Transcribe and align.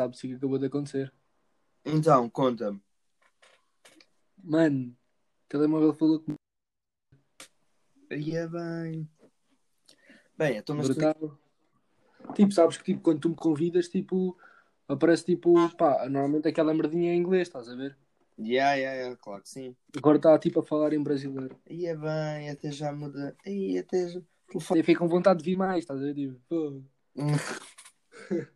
sabes 0.00 0.18
o 0.18 0.22
que 0.22 0.34
acabou 0.34 0.58
de 0.58 0.66
acontecer. 0.66 1.12
Então, 1.84 2.28
conta-me. 2.30 2.80
Mano, 4.42 4.96
o 5.44 5.48
telemóvel 5.48 5.92
falou 5.92 6.20
que 6.20 6.32
Ia 8.10 8.48
bem. 8.48 9.08
Bem, 10.36 10.56
então 10.56 10.74
mas 10.74 10.88
tu... 10.88 11.38
Tipo, 12.34 12.52
sabes 12.52 12.76
que 12.78 12.84
tipo, 12.84 13.02
quando 13.02 13.20
tu 13.20 13.28
me 13.28 13.36
convidas, 13.36 13.88
tipo, 13.88 14.36
aparece 14.88 15.24
tipo, 15.24 15.54
pá, 15.76 16.08
normalmente 16.08 16.48
aquela 16.48 16.74
merdinha 16.74 17.12
em 17.12 17.18
inglês, 17.18 17.48
estás 17.48 17.68
a 17.68 17.74
ver? 17.74 17.96
Yeah, 18.38 18.74
yeah, 18.74 18.98
yeah, 18.98 19.16
claro 19.16 19.42
que 19.42 19.48
sim. 19.50 19.76
Agora 19.96 20.16
está 20.16 20.38
tipo 20.38 20.60
a 20.60 20.64
falar 20.64 20.92
em 20.92 21.02
brasileiro. 21.02 21.60
Ia 21.68 21.96
bem, 21.96 22.50
até 22.50 22.72
já 22.72 22.90
muda. 22.92 23.36
Ia 23.46 23.80
até 23.80 24.08
já. 24.08 24.20
Eu 24.74 24.84
fico 24.84 25.00
com 25.00 25.08
vontade 25.08 25.42
de 25.42 25.50
vir 25.50 25.56
mais, 25.56 25.80
estás 25.80 26.00
a 26.00 26.04
ver? 26.04 26.14
Tipo, 26.14 26.40
pô, 26.48 26.82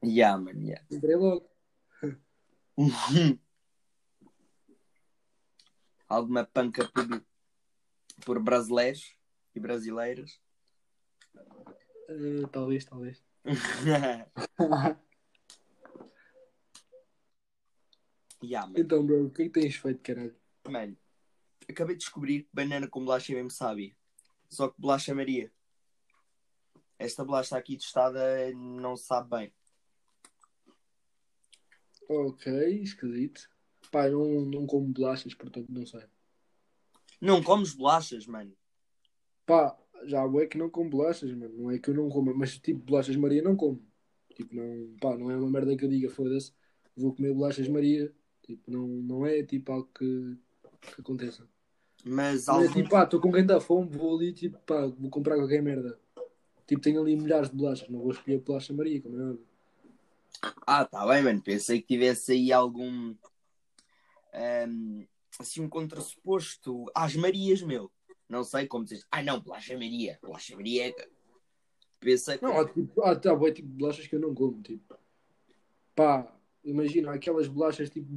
Yeah, 0.03 0.39
man, 0.39 0.63
yeah. 0.63 0.85
entrei 0.91 1.17
logo. 1.17 1.49
Alguma 6.09 6.45
panca 6.45 6.89
por, 6.89 7.25
por 8.25 8.41
brasileiros 8.41 9.17
e 9.55 9.61
brasileiras? 9.61 10.41
Eh, 12.09 12.47
talvez, 12.53 12.85
talvez. 12.85 13.25
yeah, 18.43 18.67
man. 18.67 18.75
então, 18.77 19.05
bro, 19.05 19.27
o 19.27 19.31
que 19.31 19.43
é 19.43 19.45
que 19.47 19.61
tens 19.61 19.77
feito, 19.77 20.01
caralho? 20.03 20.37
Mano, 20.69 20.97
acabei 21.69 21.97
de 21.97 22.01
descobrir 22.01 22.43
que 22.45 22.51
banana 22.53 22.87
com 22.89 23.05
bolacha 23.05 23.33
é 23.33 23.37
mesmo 23.37 23.51
sábia. 23.51 23.97
Só 24.49 24.69
que 24.69 24.81
bolacha 24.81 25.15
Maria. 25.15 25.53
Esta 26.99 27.25
bolacha 27.25 27.57
aqui 27.57 27.77
tostada 27.77 28.53
não 28.55 28.97
sabe 28.97 29.31
bem. 29.31 29.53
Ok, 32.09 32.83
esquisito. 32.83 33.49
Pá, 33.91 34.09
eu 34.09 34.19
não, 34.19 34.45
não 34.47 34.67
como 34.67 34.87
bolachas, 34.87 35.35
portanto 35.35 35.69
não 35.69 35.87
sei. 35.87 36.03
Não 37.21 37.43
comes 37.43 37.75
bolachas, 37.75 38.27
mano. 38.27 38.53
Pá, 39.47 39.77
já 40.05 40.23
é 40.23 40.47
que 40.47 40.59
não 40.59 40.71
como 40.71 40.91
bolachas, 40.91 41.31
mano. 41.33 41.55
Não 41.57 41.71
é 41.71 41.79
que 41.79 41.91
eu 41.91 41.95
não 41.95 42.09
como, 42.09 42.35
mas 42.35 42.59
tipo, 42.59 42.81
bolachas 42.81 43.17
Maria 43.17 43.43
não 43.43 43.57
como. 43.57 43.83
Tipo, 44.35 44.55
não, 44.55 44.97
pá, 45.01 45.17
não 45.17 45.31
é 45.31 45.37
uma 45.37 45.51
merda 45.51 45.77
que 45.77 45.85
eu 45.85 45.89
diga, 45.89 46.11
foda-se, 46.11 46.53
vou 46.97 47.15
comer 47.15 47.33
bolachas 47.33 47.69
Maria. 47.69 48.13
Tipo, 48.43 48.71
não, 48.71 48.87
não 48.87 49.27
é 49.27 49.43
tipo 49.43 49.73
algo 49.73 49.89
que, 49.97 50.37
que 50.81 51.01
aconteça. 51.01 51.49
Mas 52.05 52.47
Não 52.47 52.61
é 52.61 52.69
tipo, 52.69 52.91
pá, 52.91 53.05
estou 53.05 53.21
com 53.21 53.33
quem 53.33 53.47
dá 53.47 53.61
fome, 53.61 53.89
vou 53.89 54.17
ali, 54.17 54.33
tipo, 54.33 54.59
pá, 54.59 54.87
vou 54.87 55.09
comprar 55.11 55.37
qualquer 55.37 55.63
merda. 55.63 55.99
Tipo, 56.67 56.83
tenho 56.83 57.01
ali 57.01 57.17
milhares 57.17 57.51
de 57.51 57.57
bolachas, 57.57 57.89
não 57.89 58.01
vou 58.01 58.11
escolher 58.11 58.41
bolacha 58.41 58.73
Maria, 58.73 59.01
como 59.01 59.19
é 59.19 59.25
óbvio. 59.31 59.54
Ah, 60.67 60.85
tá 60.85 61.07
bem, 61.07 61.23
mano. 61.23 61.41
Pensei 61.43 61.81
que 61.81 61.87
tivesse 61.89 62.33
aí 62.33 62.53
algum. 62.53 63.15
ehm, 64.33 65.07
assim, 65.39 65.63
um 65.63 65.69
contrassuposto 65.69 66.85
às 66.95 67.15
Marias, 67.17 67.63
meu. 67.63 67.91
Não 68.29 68.43
sei 68.43 68.67
como 68.67 68.85
dizer. 68.85 69.05
Ah, 69.11 69.23
não, 69.23 69.41
bolacha 69.41 69.75
Maria. 69.75 70.19
Bolacha 70.23 70.57
Maria. 70.57 70.89
é- 70.89 71.09
Pensei 72.01 72.37
que. 72.39 72.45
Não, 72.45 72.61
há, 72.61 72.69
tipo, 72.69 73.03
há, 73.03 73.17
tá, 73.17 73.35
bué, 73.35 73.53
tipo 73.53 73.69
bolachas 73.69 74.07
que 74.07 74.15
eu 74.17 74.21
não 74.21 74.35
como, 74.35 74.61
tipo. 74.63 74.95
Pá, 75.95 76.31
imagina, 76.65 77.13
aquelas 77.13 77.47
bolachas 77.47 77.89
tipo, 77.89 78.09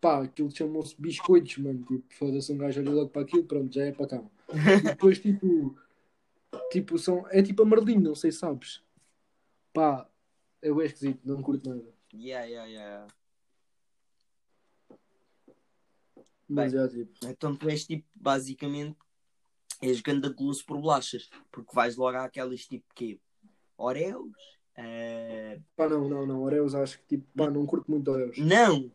pá, 0.00 0.22
aquilo 0.24 0.50
chamam-se 0.50 0.94
biscoitos, 1.00 1.58
mano. 1.58 1.84
Tipo, 1.86 2.04
foda-se 2.14 2.52
um 2.52 2.58
gajo 2.58 2.80
olha 2.80 2.90
logo 2.90 3.10
para 3.10 3.22
aquilo, 3.22 3.44
pronto, 3.44 3.72
já 3.72 3.84
é 3.84 3.92
para 3.92 4.08
cá. 4.08 4.22
E 4.52 4.82
depois, 4.82 5.18
tipo, 5.18 5.76
tipo, 6.72 6.98
são, 6.98 7.24
é 7.30 7.42
tipo 7.42 7.62
amarelinho, 7.62 8.00
não 8.00 8.14
sei 8.14 8.32
se 8.32 8.38
sabes. 8.38 8.82
Pá, 9.72 10.09
é 10.62 10.72
bem 10.72 10.86
esquisito, 10.86 11.20
não 11.24 11.42
curto 11.42 11.68
nada. 11.68 11.94
Yeah, 12.12 12.44
yeah, 12.46 12.70
yeah. 12.70 13.06
Mas 16.48 16.72
Bem. 16.72 16.80
já, 16.80 16.88
tipo, 16.88 17.26
Então 17.26 17.54
tu 17.54 17.68
és 17.68 17.86
tipo, 17.86 18.06
basicamente, 18.14 18.98
és 19.80 20.00
ganda 20.00 20.28
goloso 20.28 20.64
por 20.66 20.78
bolachas. 20.80 21.30
Porque 21.52 21.74
vais 21.74 21.96
logo 21.96 22.16
àquelas 22.18 22.66
tipo 22.66 22.86
quê? 22.94 23.20
Oreos? 23.76 24.34
Eh, 24.76 25.60
pá, 25.76 25.88
não, 25.88 26.08
não, 26.08 26.26
não, 26.26 26.42
Oreos 26.42 26.74
acho 26.74 26.98
que, 26.98 27.16
tipo, 27.16 27.26
pá, 27.36 27.50
não 27.50 27.64
curto 27.66 27.90
muito 27.90 28.10
Oreos. 28.10 28.36
Não! 28.38 28.90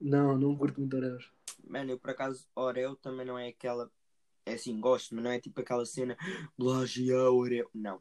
Não, 0.00 0.38
não 0.38 0.56
curto 0.56 0.80
muito 0.80 0.96
Oreos. 0.96 1.30
Mano, 1.64 1.90
eu 1.90 1.98
por 1.98 2.10
acaso, 2.10 2.46
Oreo 2.54 2.96
também 2.96 3.26
não 3.26 3.38
é 3.38 3.48
aquela. 3.48 3.90
É 4.46 4.54
assim, 4.54 4.80
gosto, 4.80 5.14
mas 5.14 5.24
não 5.24 5.30
é 5.30 5.40
tipo 5.40 5.60
aquela 5.60 5.84
cena. 5.84 6.16
Bolacha 6.56 7.00
e 7.00 7.12
Oreo. 7.12 7.68
Não. 7.74 8.00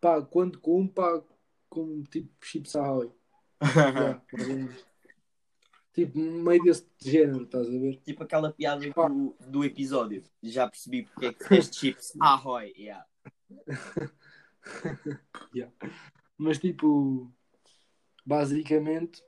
Pá, 0.00 0.22
quando 0.22 0.60
como, 0.60 0.88
pá, 0.88 1.22
como 1.68 2.02
tipo 2.04 2.30
chips 2.44 2.76
Ahoy. 2.76 3.10
Menos. 4.32 4.86
Tipo, 5.92 6.18
meio 6.18 6.62
desse 6.62 6.86
género, 7.00 7.44
estás 7.44 7.66
a 7.66 7.70
ver? 7.70 7.96
tipo 8.04 8.22
aquela 8.22 8.52
piada 8.52 8.84
do, 8.86 9.34
do 9.40 9.64
episódio. 9.64 10.22
Já 10.42 10.68
percebi 10.68 11.04
porque 11.04 11.26
é 11.26 11.32
que 11.32 11.44
fizeste 11.44 11.78
chips. 11.78 12.12
Ahoy, 12.20 12.72
yeah. 12.76 13.06
Yeah. 15.54 15.72
Mas 16.36 16.58
tipo, 16.58 17.32
basicamente, 18.24 19.22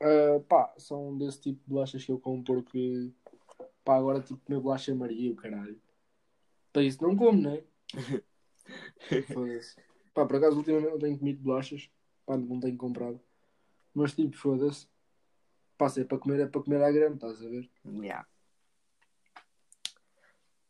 ah, 0.00 0.40
pá, 0.48 0.74
são 0.78 1.16
desse 1.18 1.40
tipo 1.40 1.60
de 1.62 1.68
bolachas 1.68 2.04
que 2.04 2.12
eu 2.12 2.18
como 2.18 2.42
porque, 2.44 3.12
pá, 3.84 3.96
agora 3.96 4.20
tipo 4.20 4.40
comer 4.44 4.60
bolacha 4.60 4.94
Maria, 4.94 5.32
o 5.32 5.36
caralho. 5.36 5.80
Para 6.72 6.82
isso 6.82 7.02
não 7.02 7.16
como, 7.16 7.40
né? 7.40 7.62
Foda-se. 9.32 9.76
Pá, 10.14 10.26
por 10.26 10.36
acaso 10.36 10.56
ultimamente 10.56 10.90
não 10.90 10.98
tenho 10.98 11.18
comido 11.18 11.42
bolachas, 11.42 11.90
pá, 12.26 12.36
não 12.36 12.60
tenho 12.60 12.76
comprado. 12.76 13.20
Mas 13.94 14.14
tipo, 14.14 14.36
foda-se. 14.36 14.88
Pá, 15.76 15.88
se 15.88 16.00
é 16.00 16.04
para 16.04 16.18
comer, 16.18 16.40
é 16.40 16.46
para 16.46 16.62
comer 16.62 16.82
à 16.82 16.90
grande, 16.90 17.14
estás 17.14 17.44
a 17.44 17.48
ver? 17.48 17.70
Yeah. 17.84 18.26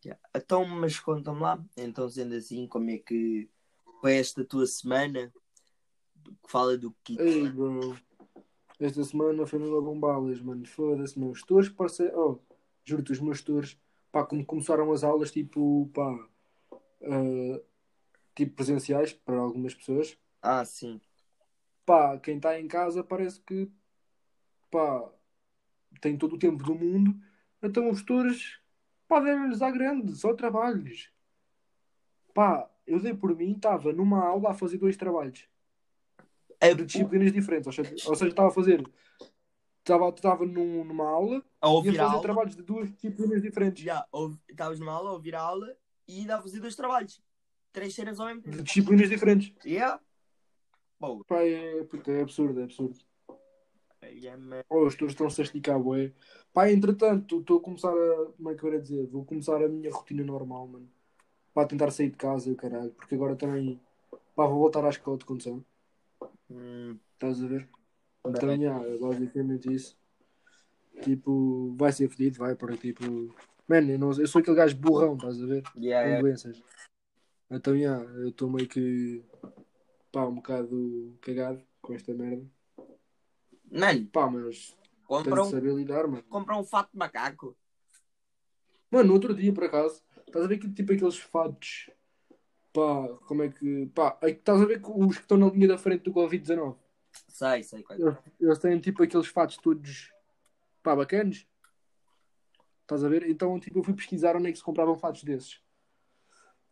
Yeah. 0.04 0.20
Então, 0.34 0.64
mas 0.64 1.00
conta-me 1.00 1.40
lá, 1.40 1.64
então 1.76 2.08
sendo 2.08 2.34
assim, 2.34 2.66
como 2.66 2.90
é 2.90 2.98
que 2.98 3.48
foi 4.00 4.16
esta 4.16 4.44
tua 4.44 4.66
semana 4.66 5.32
que 6.24 6.50
fala 6.50 6.76
do 6.76 6.94
kit? 7.02 7.20
Ei, 7.20 7.48
bro. 7.48 7.96
Esta 8.78 9.02
semana 9.02 9.46
foi 9.46 9.58
numa 9.58 9.80
bombalas, 9.80 10.40
mano. 10.40 10.64
Foda-se, 10.66 11.18
meus 11.18 11.40
tutores 11.40 11.68
parece... 11.68 12.04
Oh, 12.14 12.38
juro-te, 12.84 13.12
os 13.12 13.20
meus 13.20 13.40
tutores, 13.40 13.78
pá, 14.12 14.24
como 14.24 14.44
começaram 14.46 14.92
as 14.92 15.02
aulas, 15.02 15.32
tipo, 15.32 15.90
pá, 15.92 16.28
ah, 17.02 17.60
tipo 18.38 18.54
presenciais 18.54 19.12
para 19.12 19.36
algumas 19.36 19.74
pessoas. 19.74 20.16
Ah, 20.40 20.64
sim. 20.64 21.00
Pá, 21.84 22.16
quem 22.18 22.36
está 22.36 22.58
em 22.58 22.68
casa 22.68 23.02
parece 23.02 23.40
que, 23.40 23.68
pá, 24.70 25.10
tem 26.00 26.16
todo 26.16 26.36
o 26.36 26.38
tempo 26.38 26.62
do 26.62 26.74
mundo. 26.74 27.18
Então 27.60 27.90
os 27.90 28.00
tutores, 28.00 28.60
pá, 29.08 29.18
devem-lhes 29.18 29.60
à 29.60 29.70
grande, 29.72 30.14
só 30.14 30.32
trabalhos. 30.34 31.12
Pá, 32.32 32.70
eu 32.86 33.00
dei 33.00 33.12
por 33.12 33.34
mim, 33.34 33.52
estava 33.52 33.92
numa 33.92 34.24
aula 34.24 34.50
a 34.50 34.54
fazer 34.54 34.78
dois 34.78 34.96
trabalhos. 34.96 35.48
É, 36.60 36.72
de 36.74 36.84
disciplinas 36.84 37.32
diferentes. 37.32 37.66
Ou 37.66 37.72
seja, 37.72 38.08
ou 38.08 38.14
seja, 38.14 38.30
estava 38.30 38.48
a 38.48 38.52
fazer. 38.52 38.88
Estava, 39.80 40.08
estava 40.10 40.46
num- 40.46 40.84
numa 40.84 41.08
aula 41.08 41.38
a 41.60 41.66
e 41.66 41.68
a 41.68 41.70
ouvir 41.70 41.88
fazer 41.96 42.00
a 42.00 42.06
aula, 42.06 42.20
trabalhos 42.22 42.54
de 42.54 42.62
duas 42.62 42.92
disciplinas 42.92 43.42
diferentes. 43.42 43.82
já, 43.82 44.06
ouvi- 44.12 44.38
estavas 44.48 44.78
numa 44.78 44.92
aula 44.92 45.10
a 45.10 45.12
ouvir 45.14 45.34
a 45.34 45.40
aula 45.40 45.76
e 46.06 46.20
ainda 46.20 46.36
a 46.36 46.42
fazer 46.42 46.60
dois 46.60 46.76
trabalhos. 46.76 47.20
Três 47.72 47.94
cenas 47.94 48.18
ao 48.18 48.26
mesmo 48.26 48.42
De 48.42 48.50
tempo. 48.50 48.62
disciplinas 48.62 49.08
diferentes. 49.08 49.52
Yeah. 49.64 50.00
Bom, 51.00 51.22
Pá, 51.24 51.42
é, 51.42 51.84
puta, 51.84 52.10
é 52.10 52.22
absurdo, 52.22 52.60
é 52.60 52.64
absurdo. 52.64 52.98
yeah, 54.02 54.36
man. 54.42 54.62
Oh, 54.68 54.86
os 54.86 54.94
tutores 54.94 55.12
estão-se 55.12 55.40
a 55.40 55.44
esticar, 55.44 55.78
bué. 55.78 56.12
Pá, 56.52 56.70
entretanto, 56.70 57.40
estou 57.40 57.58
a 57.58 57.62
começar 57.62 57.92
a. 57.92 58.26
Como 58.36 58.50
é 58.50 58.54
que 58.54 58.64
eu 58.64 58.72
ia 58.72 58.80
dizer? 58.80 59.06
Vou 59.06 59.24
começar 59.24 59.62
a 59.62 59.68
minha 59.68 59.92
rotina 59.92 60.24
normal, 60.24 60.66
mano. 60.66 60.88
Para 61.54 61.68
tentar 61.68 61.90
sair 61.90 62.10
de 62.10 62.16
casa, 62.16 62.54
caralho. 62.54 62.90
Porque 62.92 63.14
agora 63.14 63.36
também. 63.36 63.80
Pá, 64.34 64.46
vou 64.46 64.58
voltar 64.58 64.84
à 64.84 64.88
escola 64.88 65.18
de 65.18 65.24
condução. 65.24 65.64
Hum, 66.50 66.98
Estás 67.14 67.42
a 67.42 67.46
ver? 67.46 67.68
Então, 68.26 68.52
yeah, 68.54 68.84
é 68.86 68.98
basicamente 68.98 69.72
isso. 69.72 69.96
Tipo, 71.02 71.74
vai 71.76 71.92
ser 71.92 72.08
fedido, 72.08 72.38
vai, 72.38 72.54
porque 72.56 72.92
tipo. 72.92 73.34
Mano, 73.68 73.90
eu, 73.90 73.98
não, 73.98 74.08
eu 74.12 74.26
sou 74.26 74.40
aquele 74.40 74.56
gajo 74.56 74.76
burrão, 74.76 75.14
estás 75.14 75.40
a 75.42 75.46
ver? 75.46 75.62
yeah, 75.76 76.02
Com 76.02 76.08
yeah. 76.08 76.20
doenças. 76.20 76.62
Então, 77.50 77.74
yeah, 77.74 78.04
eu 78.20 78.28
estou 78.28 78.50
meio 78.50 78.68
que. 78.68 79.24
pá, 80.12 80.26
um 80.26 80.34
bocado 80.34 81.16
cagado 81.20 81.62
com 81.80 81.94
esta 81.94 82.12
merda. 82.12 82.46
Mano, 83.70 84.06
Pá, 84.06 84.28
mas 84.30 84.76
compra 85.04 85.42
um, 85.42 85.50
saber 85.50 85.74
lidar, 85.74 86.06
mano. 86.06 86.22
compra 86.24 86.56
um 86.56 86.64
fato 86.64 86.90
de 86.92 86.98
macaco. 86.98 87.56
Mano, 88.90 89.08
no 89.08 89.14
outro 89.14 89.34
dia, 89.34 89.52
por 89.52 89.64
acaso, 89.64 90.02
estás 90.26 90.44
a 90.44 90.48
ver 90.48 90.58
que 90.58 90.70
tipo 90.70 90.92
aqueles 90.92 91.18
fatos. 91.18 91.90
Pá, 92.72 93.08
como 93.26 93.42
é 93.42 93.48
que. 93.50 93.86
Pá, 93.94 94.18
é 94.22 94.30
estás 94.30 94.60
a 94.60 94.66
ver 94.66 94.80
que 94.82 94.90
os 94.90 95.16
que 95.16 95.22
estão 95.22 95.38
na 95.38 95.48
linha 95.48 95.68
da 95.68 95.78
frente 95.78 96.02
do 96.04 96.12
Covid-19. 96.12 96.76
Sei, 97.28 97.62
sei. 97.62 97.82
qual 97.82 97.98
é. 97.98 98.02
Eles, 98.02 98.16
eles 98.40 98.58
têm 98.58 98.78
tipo 98.78 99.02
aqueles 99.02 99.26
fatos 99.26 99.56
todos. 99.56 100.12
pá, 100.82 100.94
bacanos. 100.94 101.46
Estás 102.82 103.04
a 103.04 103.08
ver? 103.08 103.28
Então, 103.28 103.58
tipo, 103.60 103.78
eu 103.78 103.84
fui 103.84 103.94
pesquisar 103.94 104.34
onde 104.36 104.48
é 104.48 104.52
que 104.52 104.58
se 104.58 104.64
compravam 104.64 104.96
fatos 104.96 105.22
desses. 105.22 105.60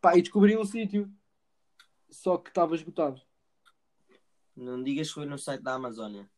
Pá, 0.01 0.17
e 0.17 0.21
descobri 0.21 0.55
um 0.57 0.65
sítio. 0.65 1.11
Só 2.09 2.37
que 2.37 2.49
estava 2.49 2.75
esgotado. 2.75 3.21
Não 4.55 4.81
digas 4.81 5.07
que 5.09 5.13
foi 5.15 5.25
no 5.25 5.37
site 5.37 5.61
da 5.61 5.73
Amazônia. 5.73 6.29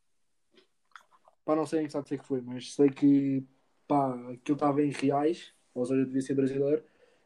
Pá, 1.45 1.55
não 1.55 1.65
sei 1.65 1.81
em 1.81 1.85
que 1.85 1.91
site 1.91 2.09
sei 2.09 2.17
que 2.17 2.25
foi, 2.25 2.41
mas 2.41 2.73
sei 2.73 2.89
que 2.89 3.43
pá, 3.87 4.13
aquilo 4.31 4.55
estava 4.55 4.83
em 4.83 4.91
reais, 4.91 5.53
ou 5.73 5.85
seja, 5.85 6.05
devia 6.05 6.21
ser 6.21 6.35
brasileiro, 6.35 6.83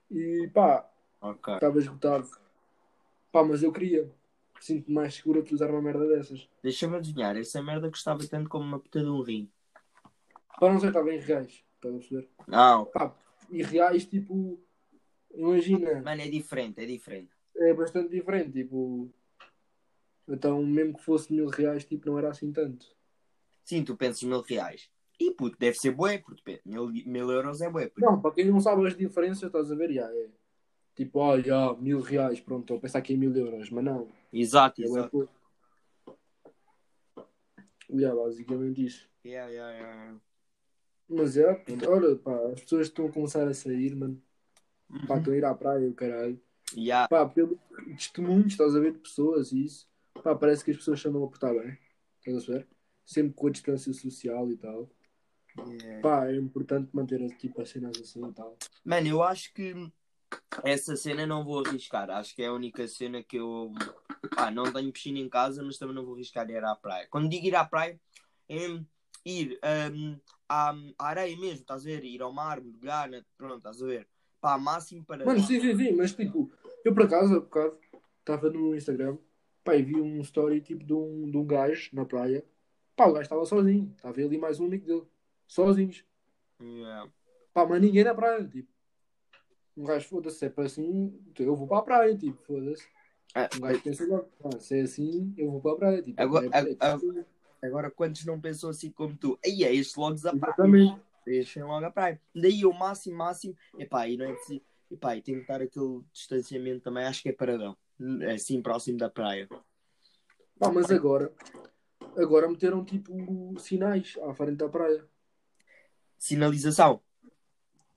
e 0.10 0.50
pá, 0.54 0.90
Ok. 1.20 1.56
estava 1.56 1.78
esgotado. 1.80 2.30
Pá, 3.32 3.44
mas 3.44 3.64
eu 3.64 3.72
queria. 3.72 4.10
Sinto-me 4.62 4.96
mais 4.96 5.16
seguro 5.16 5.40
a 5.40 5.42
utilizar 5.42 5.70
uma 5.70 5.82
merda 5.82 6.08
dessas. 6.08 6.48
Deixa-me 6.62 6.96
adivinhar, 6.96 7.36
essa 7.36 7.62
merda 7.62 7.90
custava 7.90 8.26
tanto 8.28 8.50
como 8.50 8.64
uma 8.64 8.80
puta 8.80 9.02
de 9.02 9.10
um 9.10 9.22
rim. 9.22 9.52
Pá, 10.60 10.72
não 10.72 10.80
sei, 10.80 10.90
estava 10.90 11.14
em 11.14 11.20
reais. 11.20 11.64
Estás 11.76 11.94
a 11.96 11.98
perceber? 11.98 12.30
Não, 12.48 12.86
Pá, 12.86 13.14
e 13.50 13.62
reais, 13.62 14.06
tipo, 14.06 14.58
imagina, 15.34 16.02
mano, 16.02 16.22
é 16.22 16.28
diferente, 16.30 16.82
é 16.82 16.86
diferente. 16.86 17.32
é 17.56 17.74
bastante 17.74 18.10
diferente. 18.10 18.52
Tipo, 18.52 19.10
então, 20.28 20.64
mesmo 20.66 20.96
que 20.96 21.04
fosse 21.04 21.34
mil 21.34 21.48
reais, 21.48 21.84
tipo, 21.86 22.08
não 22.10 22.18
era 22.18 22.30
assim 22.30 22.52
tanto. 22.52 22.86
Sim, 23.64 23.84
tu 23.84 23.96
pensas 23.96 24.24
mil 24.24 24.42
reais. 24.42 24.90
E 25.20 25.32
puto, 25.32 25.58
deve 25.60 25.78
ser 25.78 25.92
bué, 25.92 26.18
porque 26.18 26.60
mil, 26.66 26.88
mil 26.88 27.32
euros 27.32 27.62
é 27.62 27.70
bué. 27.70 27.88
puto. 27.88 28.02
Não, 28.02 28.22
para 28.22 28.32
quem 28.34 28.46
não 28.46 28.60
sabe 28.60 28.86
as 28.88 28.96
diferenças, 28.96 29.44
estás 29.44 29.72
a 29.72 29.76
ver? 29.76 29.92
Já, 29.94 30.10
é 30.12 30.30
tipo, 30.96 31.20
olha, 31.20 31.44
já, 31.44 31.74
mil 31.76 32.02
reais, 32.02 32.40
pronto, 32.40 32.62
estou 32.62 32.78
a 32.78 32.80
pensar 32.80 33.02
que 33.02 33.14
é 33.14 33.18
mil 33.18 33.36
euros, 33.36 33.70
mas 33.70 33.84
não. 33.84 34.10
Exato, 34.32 34.82
É 34.82 34.86
exato. 34.86 35.10
pouco. 35.10 35.34
Já, 37.90 38.16
basicamente 38.16 38.86
isso. 38.86 39.10
Yeah, 39.26 39.50
yeah, 39.52 39.78
yeah. 39.78 40.20
Mas 41.08 41.38
é, 41.38 41.54
puto, 41.54 41.90
olha, 41.90 42.16
pá, 42.16 42.36
as 42.52 42.62
pessoas 42.62 42.88
estão 42.88 43.06
a 43.08 43.12
começar 43.12 43.48
a 43.48 43.54
sair, 43.54 43.96
mano. 43.96 44.22
Pá, 45.08 45.18
estão 45.18 45.34
a 45.34 45.38
ir 45.38 45.46
à 45.46 45.54
praia, 45.54 45.88
o 45.88 45.94
caralho. 45.94 46.40
Yeah. 46.76 47.08
Pá, 47.08 47.26
pelo 47.28 47.60
testemunhos, 47.96 48.54
estás 48.54 48.76
a 48.76 48.80
ver, 48.80 48.94
de 48.94 49.00
pessoas 49.00 49.52
e 49.52 49.66
isso. 49.66 49.88
Pá, 50.24 50.36
parece 50.36 50.64
que 50.64 50.72
as 50.72 50.78
pessoas 50.78 51.06
andam 51.06 51.24
a 51.24 51.28
portar 51.28 51.54
bem. 51.54 51.78
Estás 52.20 52.50
a 52.50 52.54
ver? 52.54 52.68
Sempre 53.06 53.34
com 53.34 53.48
a 53.48 53.52
distância 53.52 53.94
social 53.94 54.50
e 54.50 54.58
tal. 54.58 54.90
Yeah. 55.58 56.02
Pá, 56.02 56.28
é 56.28 56.36
importante 56.36 56.90
manter 56.94 57.20
tipo, 57.38 57.62
as 57.62 57.70
cenas 57.70 57.98
assim 58.00 58.26
e 58.26 58.34
tal. 58.34 58.58
Mano, 58.84 59.08
eu 59.08 59.22
acho 59.22 59.54
que 59.54 59.92
essa 60.64 60.96
cena 60.96 61.28
não 61.28 61.44
vou 61.44 61.64
arriscar. 61.66 62.10
Acho 62.10 62.36
que 62.36 62.42
é 62.42 62.48
a 62.48 62.54
única 62.54 62.88
cena 62.88 63.22
que 63.22 63.38
eu. 63.38 63.72
Pá, 64.36 64.50
não 64.50 64.72
tenho 64.72 64.92
piscina 64.92 65.20
em 65.20 65.30
casa, 65.30 65.62
mas 65.64 65.78
também 65.78 65.96
não 65.96 66.06
vou 66.06 66.16
arriscar 66.16 66.50
ir 66.50 66.64
à 66.64 66.76
praia. 66.76 67.08
Quando 67.10 67.30
digo 67.30 67.46
ir 67.46 67.56
à 67.56 67.66
praia, 67.66 68.00
é 68.50 68.80
ir 69.26 69.60
hum, 69.94 70.20
à, 70.50 70.72
à 70.98 71.08
areia 71.08 71.38
mesmo, 71.38 71.62
estás 71.62 71.82
a 71.82 71.86
ver? 71.86 72.04
Ir 72.04 72.22
ao 72.22 72.34
mar, 72.34 72.62
mergulhar, 72.62 73.10
pronto, 73.38 73.58
estás 73.58 73.82
a 73.82 73.86
ver? 73.86 74.08
Pá, 74.44 74.58
máximo 74.58 75.06
para. 75.06 75.26
Mano, 75.26 75.40
sim, 75.40 75.58
sim, 75.62 75.74
sim, 75.78 75.94
mas 75.94 76.12
tipo, 76.14 76.52
eu 76.84 76.94
por 76.94 77.04
acaso, 77.04 77.34
há 77.34 77.40
bocado, 77.40 77.78
estava 78.20 78.50
no 78.50 78.76
Instagram, 78.76 79.18
pá, 79.64 79.74
e 79.74 79.82
vi 79.82 79.96
um 79.96 80.20
story 80.20 80.60
tipo 80.60 80.84
de 80.84 80.94
um, 80.94 81.32
de 81.32 81.38
um 81.38 81.46
gajo 81.46 81.90
na 81.94 82.04
praia. 82.04 82.44
Pá, 82.94 83.06
o 83.08 83.14
gajo 83.14 83.24
estava 83.24 83.46
sozinho, 83.46 83.94
estava 83.96 84.22
e 84.22 84.38
mais 84.38 84.60
um 84.60 84.66
amigo 84.66 84.86
dele, 84.86 85.04
sozinhos. 85.48 86.04
Yeah. 86.62 87.10
Pá, 87.54 87.66
mas 87.66 87.82
ninguém 87.82 88.04
na 88.04 88.14
praia, 88.14 88.44
tipo. 88.46 88.68
Um 89.78 89.86
gajo, 89.86 90.10
foda-se, 90.10 90.40
se 90.40 90.46
é 90.48 90.50
para 90.50 90.66
assim, 90.66 91.18
eu 91.40 91.56
vou 91.56 91.66
para 91.66 91.78
a 91.78 91.84
praia, 91.84 92.18
tipo, 92.18 92.38
foda-se. 92.44 92.86
Ah, 93.34 93.50
Um 93.56 93.62
gajo 93.62 93.82
pensa 93.82 94.06
logo, 94.06 94.28
ah, 94.44 94.60
se 94.60 94.78
é 94.78 94.82
assim, 94.82 95.34
eu 95.38 95.52
vou 95.52 95.62
para 95.62 95.72
a 95.72 95.76
praia, 95.78 96.02
tipo. 96.02 96.22
Agora- 96.22 96.48
é, 96.48 96.50
é, 96.70 96.78
agora- 96.82 97.26
Agora, 97.62 97.90
quantos 97.90 98.26
não 98.26 98.42
pensam 98.42 98.70
assim 98.70 98.92
como 98.92 99.16
tu? 99.16 99.40
Aí 99.44 99.64
é 99.64 99.74
este 99.74 99.98
logo 99.98 100.18
a 100.28 100.36
praia. 100.36 101.00
Deixem 101.26 101.64
logo 101.64 101.86
a 101.86 101.92
praia. 101.92 102.22
Daí 102.36 102.66
o 102.66 102.74
máximo, 102.74 103.18
máximo. 103.18 103.56
Epá, 103.78 104.08
e 104.08 104.18
não 104.18 104.26
é 104.26 104.34
preciso. 104.34 104.62
Epá, 104.92 105.16
e 105.16 105.22
tem 105.22 105.36
que 105.36 105.42
estar 105.42 105.62
aquele 105.62 106.02
distanciamento 106.12 106.82
também. 106.82 107.06
Acho 107.06 107.22
que 107.22 107.30
é 107.30 107.34
paradão. 107.34 107.76
Assim, 108.34 108.62
próximo 108.62 108.98
da 108.98 109.10
praia. 109.10 109.48
Pá, 110.60 110.72
mas 110.72 110.92
agora, 110.92 111.34
agora 112.18 112.48
meteram 112.50 112.84
tipo 112.86 113.54
sinais 113.60 114.18
à 114.22 114.34
frente 114.34 114.58
da 114.58 114.70
praia. 114.70 115.08
Sinalização. 116.18 117.02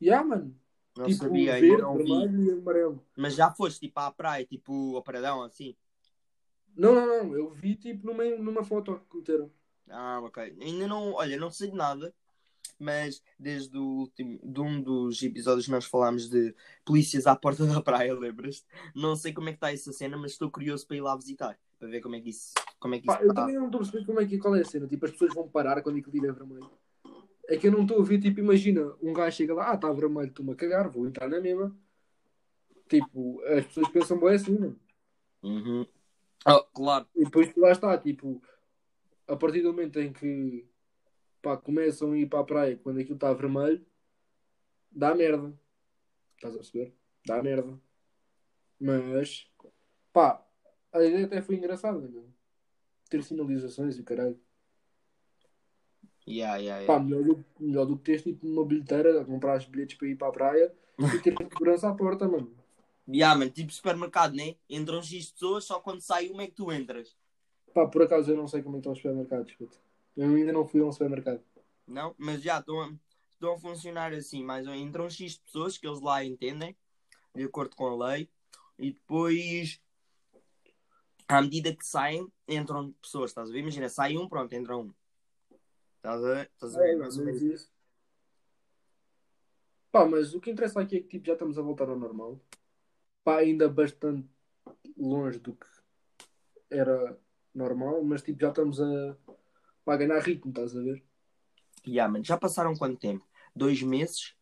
E 0.00 0.10
ah, 0.10 0.22
mano, 0.22 0.54
Não 0.96 1.06
tipo 1.06 1.24
sabia, 1.24 1.54
ainda 1.54 1.66
verde, 1.66 1.82
não 1.82 1.96
vi. 1.96 2.50
amarelo. 2.50 3.06
Mas 3.16 3.34
já 3.34 3.50
foste 3.50 3.80
tipo 3.80 3.98
à 4.00 4.10
praia, 4.10 4.44
tipo 4.44 4.96
ao 4.96 5.02
paradão, 5.02 5.42
assim. 5.42 5.76
Não, 6.74 6.94
não, 6.94 7.06
não, 7.06 7.34
eu 7.36 7.50
vi 7.50 7.74
tipo 7.74 8.06
numa, 8.06 8.24
numa 8.24 8.62
foto 8.64 9.00
que 9.10 9.16
meteram. 9.16 9.50
Ah, 9.88 10.20
ok. 10.22 10.56
Ainda 10.60 10.86
não, 10.86 11.12
olha, 11.12 11.38
não 11.38 11.50
sei 11.50 11.70
de 11.70 11.76
nada, 11.76 12.14
mas 12.78 13.22
desde 13.38 13.76
o 13.76 13.82
último, 13.82 14.38
de 14.42 14.60
um 14.60 14.80
dos 14.80 15.22
episódios 15.22 15.68
nós 15.68 15.84
falámos 15.84 16.28
de 16.28 16.54
polícias 16.84 17.26
à 17.26 17.34
porta 17.34 17.66
da 17.66 17.80
praia, 17.80 18.14
lembras-te? 18.14 18.66
Não 18.94 19.16
sei 19.16 19.32
como 19.32 19.48
é 19.48 19.52
que 19.52 19.56
está 19.56 19.72
essa 19.72 19.92
cena, 19.92 20.16
mas 20.16 20.32
estou 20.32 20.50
curioso 20.50 20.86
para 20.86 20.96
ir 20.96 21.00
lá 21.00 21.16
visitar, 21.16 21.58
para 21.78 21.88
ver 21.88 22.00
como 22.00 22.14
é 22.14 22.20
que 22.20 22.30
isso, 22.30 22.52
como 22.78 22.94
é 22.94 22.98
que 22.98 23.08
isso 23.08 23.16
Pá, 23.16 23.22
eu 23.22 23.30
está. 23.30 23.42
também 23.42 23.56
não 23.56 23.66
estou 23.66 23.80
a 23.80 23.82
perceber 23.82 24.06
como 24.06 24.20
é 24.20 24.26
que 24.26 24.38
qual 24.38 24.56
é 24.56 24.60
a 24.60 24.64
cena. 24.64 24.86
Tipo, 24.86 25.06
as 25.06 25.12
pessoas 25.12 25.34
vão 25.34 25.48
parar 25.48 25.82
quando 25.82 25.98
aquilo 25.98 26.26
é 26.26 26.32
vermelho. 26.32 26.70
É 27.48 27.56
que 27.56 27.68
eu 27.68 27.72
não 27.72 27.82
estou 27.82 28.00
a 28.00 28.04
ver, 28.04 28.20
tipo, 28.20 28.40
imagina, 28.40 28.92
um 29.00 29.12
gajo 29.12 29.36
chega 29.36 29.54
lá, 29.54 29.70
ah, 29.70 29.74
está 29.74 29.92
vermelho, 29.92 30.28
estou-me 30.28 30.52
a 30.52 30.56
cagar, 30.56 30.88
vou 30.88 31.06
entrar 31.06 31.28
na 31.28 31.40
mesma. 31.40 31.76
Tipo, 32.88 33.42
as 33.44 33.66
pessoas 33.66 33.88
pensam 33.88 34.18
bem 34.18 34.30
assim, 34.30 34.58
não? 34.58 34.76
Uhum. 35.42 35.86
Oh, 36.46 36.62
claro. 36.74 37.06
E 37.14 37.24
depois 37.24 37.52
lá 37.56 37.72
está, 37.72 37.96
tipo, 37.98 38.40
a 39.28 39.36
partir 39.36 39.62
do 39.62 39.72
momento 39.72 39.98
em 40.00 40.12
que 40.12 40.64
pá, 41.46 41.56
começam 41.56 42.10
a 42.10 42.18
ir 42.18 42.26
para 42.26 42.40
a 42.40 42.44
praia 42.44 42.76
quando 42.82 42.98
aquilo 42.98 43.14
está 43.14 43.32
vermelho, 43.32 43.86
dá 44.90 45.14
merda. 45.14 45.56
Estás 46.34 46.54
a 46.54 46.58
perceber? 46.58 46.92
Dá 47.24 47.40
merda. 47.40 47.78
Mas, 48.80 49.48
pá, 50.12 50.44
a 50.92 51.04
ideia 51.04 51.26
até 51.26 51.40
foi 51.40 51.54
engraçada, 51.54 52.00
meu. 52.00 52.26
Ter 53.08 53.22
sinalizações 53.22 53.96
e 53.96 54.02
caralho. 54.02 54.36
Yeah, 56.26 56.56
yeah, 56.56 56.82
yeah. 56.82 56.86
Pá, 56.86 56.98
melhor 56.98 57.22
do, 57.22 57.44
melhor 57.60 57.86
do 57.86 57.96
que 57.96 58.02
teres 58.02 58.22
tipo 58.24 58.44
uma 58.44 58.64
bilheteira 58.64 59.20
a 59.20 59.24
comprar 59.24 59.56
os 59.56 59.66
bilhetes 59.66 59.96
para 59.96 60.08
ir 60.08 60.16
para 60.16 60.26
a 60.26 60.32
praia 60.32 60.74
e 60.98 61.18
ter 61.20 61.32
segurança 61.38 61.88
à 61.88 61.94
porta, 61.94 62.26
mano. 62.26 62.52
Yeah, 63.06 63.38
mano, 63.38 63.52
tipo 63.52 63.72
supermercado, 63.72 64.34
né? 64.34 64.56
Entram 64.68 65.00
X 65.00 65.30
pessoas, 65.30 65.62
só 65.62 65.78
quando 65.78 66.00
sai 66.00 66.28
uma 66.28 66.42
é 66.42 66.48
que 66.48 66.54
tu 66.54 66.72
entras. 66.72 67.16
Pá, 67.72 67.86
por 67.86 68.02
acaso 68.02 68.32
eu 68.32 68.36
não 68.36 68.48
sei 68.48 68.64
como 68.64 68.74
é 68.74 68.78
que 68.78 68.80
estão 68.80 68.92
os 68.92 68.98
supermercados, 68.98 69.52
puto. 69.52 69.85
Eu 70.16 70.34
ainda 70.34 70.52
não 70.52 70.66
fui 70.66 70.80
a 70.80 70.84
um 70.84 70.92
supermercado. 70.92 71.42
Não? 71.86 72.14
Mas 72.16 72.42
já 72.42 72.58
estão 72.58 72.80
a, 72.80 72.92
estão 73.30 73.52
a 73.52 73.58
funcionar 73.58 74.12
assim, 74.12 74.42
mais 74.42 74.66
menos. 74.66 74.80
Entram 74.80 75.10
X 75.10 75.36
pessoas 75.36 75.76
que 75.76 75.86
eles 75.86 76.00
lá 76.00 76.24
entendem, 76.24 76.76
de 77.34 77.44
acordo 77.44 77.76
com 77.76 77.86
a 77.86 78.08
lei, 78.08 78.30
e 78.78 78.92
depois, 78.92 79.80
à 81.28 81.40
medida 81.42 81.74
que 81.74 81.86
saem, 81.86 82.26
entram 82.48 82.92
pessoas, 83.02 83.30
estás 83.30 83.50
a 83.50 83.52
ver? 83.52 83.60
Imagina, 83.60 83.88
sai 83.88 84.16
um, 84.16 84.28
pronto, 84.28 84.52
entra 84.54 84.76
um. 84.76 84.92
Estás 85.96 86.24
a 86.24 86.34
ver? 86.34 86.50
Estás 86.54 86.76
a 86.76 86.78
ver? 86.78 86.94
É, 86.94 86.96
mais 86.96 87.18
ou 87.18 87.24
mas 87.24 87.42
menos. 87.42 87.54
isso. 87.54 87.72
Pá, 89.92 90.04
mas 90.04 90.34
o 90.34 90.40
que 90.40 90.50
interessa 90.50 90.80
aqui 90.80 90.96
é 90.96 91.00
que 91.00 91.08
tipo, 91.08 91.26
já 91.26 91.32
estamos 91.34 91.58
a 91.58 91.62
voltar 91.62 91.88
ao 91.88 91.98
normal. 91.98 92.40
Pá, 93.22 93.38
ainda 93.38 93.68
bastante 93.68 94.28
longe 94.96 95.38
do 95.38 95.54
que 95.54 95.66
era 96.70 97.18
normal, 97.54 98.02
mas 98.04 98.22
tipo, 98.22 98.40
já 98.40 98.50
estamos 98.50 98.80
a, 98.80 99.16
a 99.94 99.96
ganhar 99.96 100.18
ritmo, 100.20 100.50
estás 100.50 100.76
a 100.76 100.80
ver? 100.80 101.02
Yeah, 101.86 102.12
mano, 102.12 102.24
já 102.24 102.36
passaram 102.36 102.74
quanto 102.74 102.98
tempo? 102.98 103.24
Dois 103.54 103.80
meses? 103.82 104.34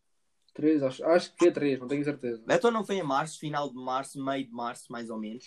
Três, 0.54 0.82
acho, 0.82 1.04
acho 1.04 1.34
que 1.34 1.48
é 1.48 1.50
três, 1.50 1.78
não 1.80 1.88
tenho 1.88 2.04
certeza. 2.04 2.42
Então 2.48 2.70
não 2.70 2.84
foi 2.84 2.96
em 2.96 3.02
março, 3.02 3.38
final 3.38 3.68
de 3.68 3.76
março, 3.76 4.22
meio 4.24 4.46
de 4.46 4.52
março, 4.52 4.90
mais 4.90 5.10
ou 5.10 5.18
menos? 5.18 5.44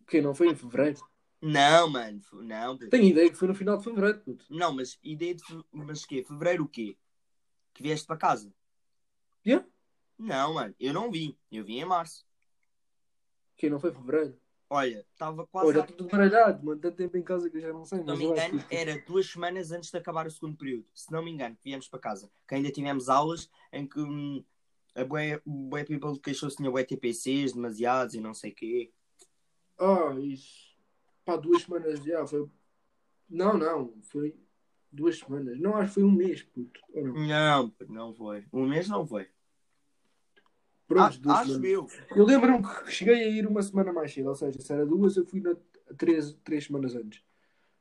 O 0.00 0.04
quê? 0.06 0.20
Não 0.22 0.34
foi 0.34 0.48
em 0.48 0.54
fevereiro? 0.54 1.00
Não, 1.40 1.90
mano, 1.90 2.20
não. 2.32 2.78
puto. 2.78 2.90
Tenho 2.90 3.08
ideia 3.08 3.28
que 3.28 3.36
foi 3.36 3.48
no 3.48 3.54
final 3.54 3.76
de 3.76 3.84
fevereiro, 3.84 4.20
puto. 4.20 4.46
Não, 4.48 4.72
mas 4.72 4.98
ideia 5.02 5.34
de. 5.34 5.42
fe- 5.44 5.64
Mas 5.72 6.06
quê? 6.06 6.22
Fevereiro 6.22 6.64
o 6.64 6.68
quê? 6.68 6.96
Que 7.74 7.82
vieste 7.82 8.06
para 8.06 8.16
casa? 8.16 8.54
Yeah? 9.44 9.66
Não, 10.16 10.54
mano, 10.54 10.74
eu 10.78 10.92
não 10.92 11.10
vim. 11.10 11.36
Eu 11.50 11.64
vim 11.64 11.80
em 11.80 11.84
março. 11.84 12.24
Que 13.56 13.68
não 13.68 13.80
foi 13.80 13.92
fevereiro? 13.92 14.38
Olha, 14.74 15.04
estava 15.12 15.46
quase. 15.46 15.68
Olha, 15.68 15.82
a- 15.82 15.86
tudo 15.86 16.08
baralhado, 16.08 16.64
mano. 16.64 16.80
Tanto 16.80 16.96
tempo 16.96 17.14
em 17.18 17.22
casa 17.22 17.50
que 17.50 17.58
eu 17.58 17.60
já 17.60 17.72
não 17.74 17.84
sei. 17.84 17.98
Se 17.98 18.04
não 18.06 18.16
me 18.16 18.24
acho 18.24 18.32
engano, 18.32 18.64
era 18.70 18.98
duas 19.06 19.26
semanas 19.26 19.70
antes 19.70 19.90
de 19.90 19.98
acabar 19.98 20.26
o 20.26 20.30
segundo 20.30 20.56
período. 20.56 20.86
Se 20.94 21.12
não 21.12 21.22
me 21.22 21.30
engano, 21.30 21.58
viemos 21.62 21.88
para 21.88 22.00
casa. 22.00 22.30
Que 22.48 22.54
ainda 22.54 22.70
tivemos 22.70 23.10
aulas 23.10 23.50
em 23.70 23.86
que 23.86 24.00
hum, 24.00 24.42
a 24.94 25.04
bué, 25.04 25.42
bué 25.44 25.84
people 25.84 26.18
queixou-se 26.18 26.56
que 26.56 26.62
tinha 26.62 26.70
bué 26.70 26.84
TPCs 26.84 27.52
demasiados 27.52 28.14
e 28.14 28.20
não 28.22 28.32
sei 28.32 28.50
o 28.50 28.54
quê. 28.54 28.90
Ah, 29.78 30.16
isso. 30.18 30.74
Pá, 31.22 31.36
duas 31.36 31.64
semanas 31.64 32.02
já. 32.02 32.26
Foi... 32.26 32.48
Não, 33.28 33.58
não. 33.58 33.92
Foi 34.04 34.34
duas 34.90 35.18
semanas. 35.18 35.60
Não, 35.60 35.76
acho 35.76 35.88
que 35.88 35.94
foi 36.00 36.04
um 36.04 36.10
mês, 36.10 36.42
puto. 36.44 36.80
Não? 36.94 37.12
Não, 37.12 37.74
não 37.90 38.14
foi. 38.14 38.46
Um 38.50 38.66
mês 38.66 38.88
não 38.88 39.06
foi. 39.06 39.28
Pronto, 40.92 41.08
Acho, 41.08 41.20
duas 41.20 41.38
acho 41.38 41.46
semanas. 41.52 41.70
eu. 41.70 42.16
Eu 42.16 42.24
lembro-me 42.26 42.62
que 42.62 42.90
cheguei 42.92 43.14
a 43.14 43.28
ir 43.28 43.46
uma 43.46 43.62
semana 43.62 43.92
mais 43.92 44.12
cedo, 44.12 44.28
ou 44.28 44.34
seja, 44.34 44.60
se 44.60 44.72
era 44.72 44.84
duas, 44.84 45.16
eu 45.16 45.24
fui 45.24 45.40
na 45.40 45.56
três, 45.96 46.34
três 46.44 46.64
semanas 46.66 46.94
antes. 46.94 47.22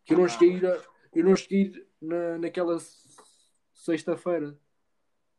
Que 0.06 0.13
eu 0.13 0.18
não 0.18 0.25
Ah. 0.25 0.30
cheguei 0.30 0.50
a 0.51 0.58
ir, 0.58 0.65
a- 0.65 0.82
eu 1.13 1.24
não 1.25 1.36
cheguei 1.36 1.62
a 1.62 1.65
ir 1.65 1.88
na, 2.01 2.38
naquela 2.38 2.77
sexta-feira. 3.74 4.58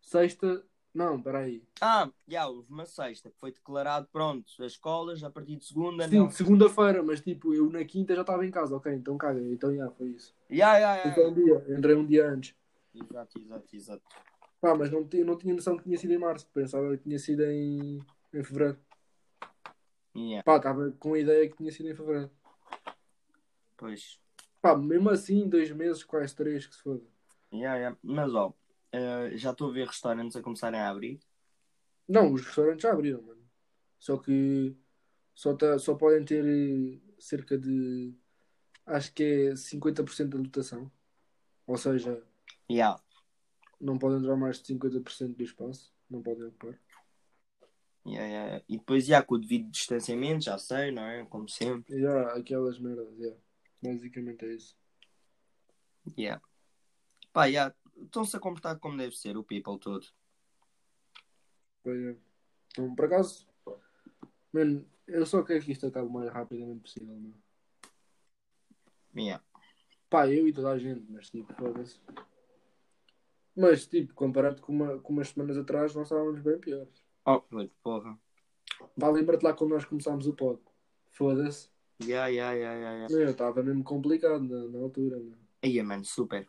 Sexta, 0.01 0.65
Não, 0.95 1.23
peraí. 1.23 1.65
Ah, 1.81 2.11
já, 2.29 2.47
houve 2.47 2.71
uma 2.71 2.85
sexta 2.85 3.31
que 3.31 3.37
foi 3.39 3.51
declarado, 3.51 4.07
pronto, 4.13 4.45
as 4.63 4.73
escolas 4.73 5.25
a 5.25 5.31
partir 5.31 5.57
de 5.57 5.65
segunda, 5.65 6.07
Sim, 6.07 6.19
não. 6.19 6.31
segunda-feira, 6.31 7.03
mas 7.03 7.23
tipo, 7.23 7.55
eu 7.55 7.71
na 7.71 7.83
quinta 7.83 8.15
já 8.15 8.21
estava 8.21 8.45
em 8.45 8.51
casa, 8.51 8.77
ok, 8.77 8.93
então 8.93 9.17
caga, 9.17 9.41
então 9.41 9.75
já, 9.75 9.91
foi 9.93 10.09
isso. 10.09 10.35
Já, 10.51 10.79
já, 10.79 11.03
já. 11.03 11.09
Então 11.11 11.31
um 11.31 11.33
dia, 11.35 11.65
entrei 11.79 11.97
um 11.97 12.05
dia 12.05 12.29
antes. 12.29 12.55
Exato, 12.95 13.39
exato, 13.41 13.75
exato. 13.75 14.03
Pá, 14.63 14.77
mas 14.77 14.93
não, 14.93 15.05
tinha- 15.05 15.25
não 15.25 15.37
tinha 15.37 15.53
noção 15.53 15.77
que 15.77 15.83
tinha 15.83 15.99
sido 15.99 16.13
em 16.13 16.19
março, 16.19 16.49
pensava 16.55 16.97
que 16.97 17.03
tinha 17.03 17.19
sido 17.19 17.43
em, 17.43 17.99
em 18.33 18.45
fevereiro. 18.45 18.79
Yeah, 20.17 20.45
Pá, 20.45 20.57
estava 20.59 20.93
com 21.01 21.15
a 21.15 21.19
ideia 21.19 21.49
que 21.51 21.57
tinha 21.57 21.73
sido 21.73 21.89
em 21.91 21.95
fevereiro. 21.97 22.31
pois. 23.77 24.21
Pá, 24.61 24.77
mesmo 24.77 25.11
assim, 25.11 25.49
dois 25.49 25.69
meses, 25.73 26.05
quase 26.05 26.33
três, 26.37 26.65
que 26.65 26.77
se 26.77 26.81
foda. 26.83 27.03
Yeah, 27.53 27.77
yeah. 27.77 27.99
Mas 28.05 28.33
ó, 28.33 28.55
eh, 28.93 29.33
já 29.35 29.51
estou 29.51 29.69
a 29.71 29.73
ver 29.73 29.89
restaurantes 29.89 30.37
a 30.37 30.43
começarem 30.43 30.79
a 30.79 30.89
abrir. 30.89 31.19
Não, 32.09 32.33
os 32.33 32.47
restaurantes 32.47 32.83
já 32.83 32.93
abriram, 32.93 33.21
mano. 33.21 33.43
Só 33.99 34.17
que 34.17 34.77
só, 35.35 35.57
tá, 35.57 35.77
só 35.77 35.97
podem 35.97 36.25
ter 36.25 36.45
eh, 36.47 37.01
cerca 37.19 37.59
de. 37.59 38.15
Acho 38.87 39.13
que 39.13 39.25
é 39.25 39.57
50% 39.57 40.29
da 40.29 40.39
lotação. 40.39 40.89
Ou 41.67 41.77
seja, 41.77 42.23
Yeah. 42.71 43.03
Não 43.83 43.99
podem 43.99 44.19
entrar 44.19 44.37
mais 44.37 44.63
de 44.63 44.75
50% 44.75 45.35
do 45.35 45.43
espaço. 45.43 45.93
Não 46.09 46.23
podem 46.23 46.45
ocupar. 46.45 46.79
Yeah, 48.07 48.27
yeah. 48.27 48.65
E 48.69 48.79
depois, 48.79 49.05
já, 49.07 49.23
com 49.23 49.35
o 49.35 49.39
devido 49.39 49.71
distanciamento, 49.71 50.45
já 50.45 50.57
sei, 50.57 50.93
não 50.93 51.03
é? 51.03 51.25
Como 51.25 51.49
sempre. 51.49 52.01
Já, 52.01 52.33
aquelas 52.37 52.79
merdas, 52.79 53.13
yeah. 53.19 53.37
Basicamente 53.83 54.45
é 54.45 54.55
isso. 54.55 54.77
Yeah. 56.17 56.43
Pá, 57.33 57.47
yeah. 57.47 57.75
Estão-se 58.01 58.37
a 58.37 58.41
comportar 58.41 58.79
como 58.79 58.97
deve 58.97 59.17
ser, 59.17 59.37
o 59.37 59.45
people 59.45 59.79
todo. 59.79 60.07
É. 61.85 62.17
Então, 62.71 62.95
por 62.95 63.05
acaso, 63.05 63.47
mano, 64.53 64.87
eu 65.07 65.27
só 65.27 65.43
quero 65.43 65.65
que 65.65 65.73
isto 65.73 65.87
acabe 65.87 66.07
o 66.07 66.13
mais 66.13 66.33
rapidamente 66.33 66.81
possível, 66.81 67.15
meu. 67.15 67.35
Yeah. 69.15 69.45
Pá, 70.09 70.29
eu 70.29 70.47
e 70.47 70.53
toda 70.53 70.71
a 70.71 70.79
gente, 70.79 71.05
mas 71.11 71.31
tipo, 71.31 71.53
foda-se. 71.55 72.01
Mas, 73.55 73.87
tipo, 73.87 74.15
comparado 74.15 74.63
com, 74.63 74.73
uma, 74.73 74.99
com 74.99 75.13
umas 75.13 75.29
semanas 75.29 75.57
atrás, 75.57 75.95
nós 75.95 76.05
estávamos 76.05 76.41
bem 76.41 76.59
piores. 76.59 77.05
Oh, 77.25 77.41
puto, 77.41 77.71
porra. 77.83 78.19
Pá, 78.99 79.09
lembra-te 79.11 79.45
lá 79.45 79.53
quando 79.53 79.71
nós 79.71 79.85
começámos 79.85 80.27
o 80.27 80.33
pod. 80.33 80.61
Foda-se. 81.11 81.69
Yeah, 82.03 82.29
yeah, 82.29 82.53
yeah, 82.55 82.79
yeah. 82.79 83.15
Meu, 83.15 83.31
estava 83.31 83.63
mesmo 83.63 83.85
complicado 83.85 84.43
na, 84.43 84.69
na 84.69 84.79
altura, 84.79 85.19
meu. 85.19 85.37
Aí, 85.63 85.81
mano, 85.83 86.05
super. 86.05 86.49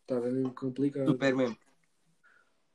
Estava 0.00 0.28
mesmo 0.30 0.52
complicado. 0.54 1.06
Super 1.06 1.36
mesmo. 1.36 1.56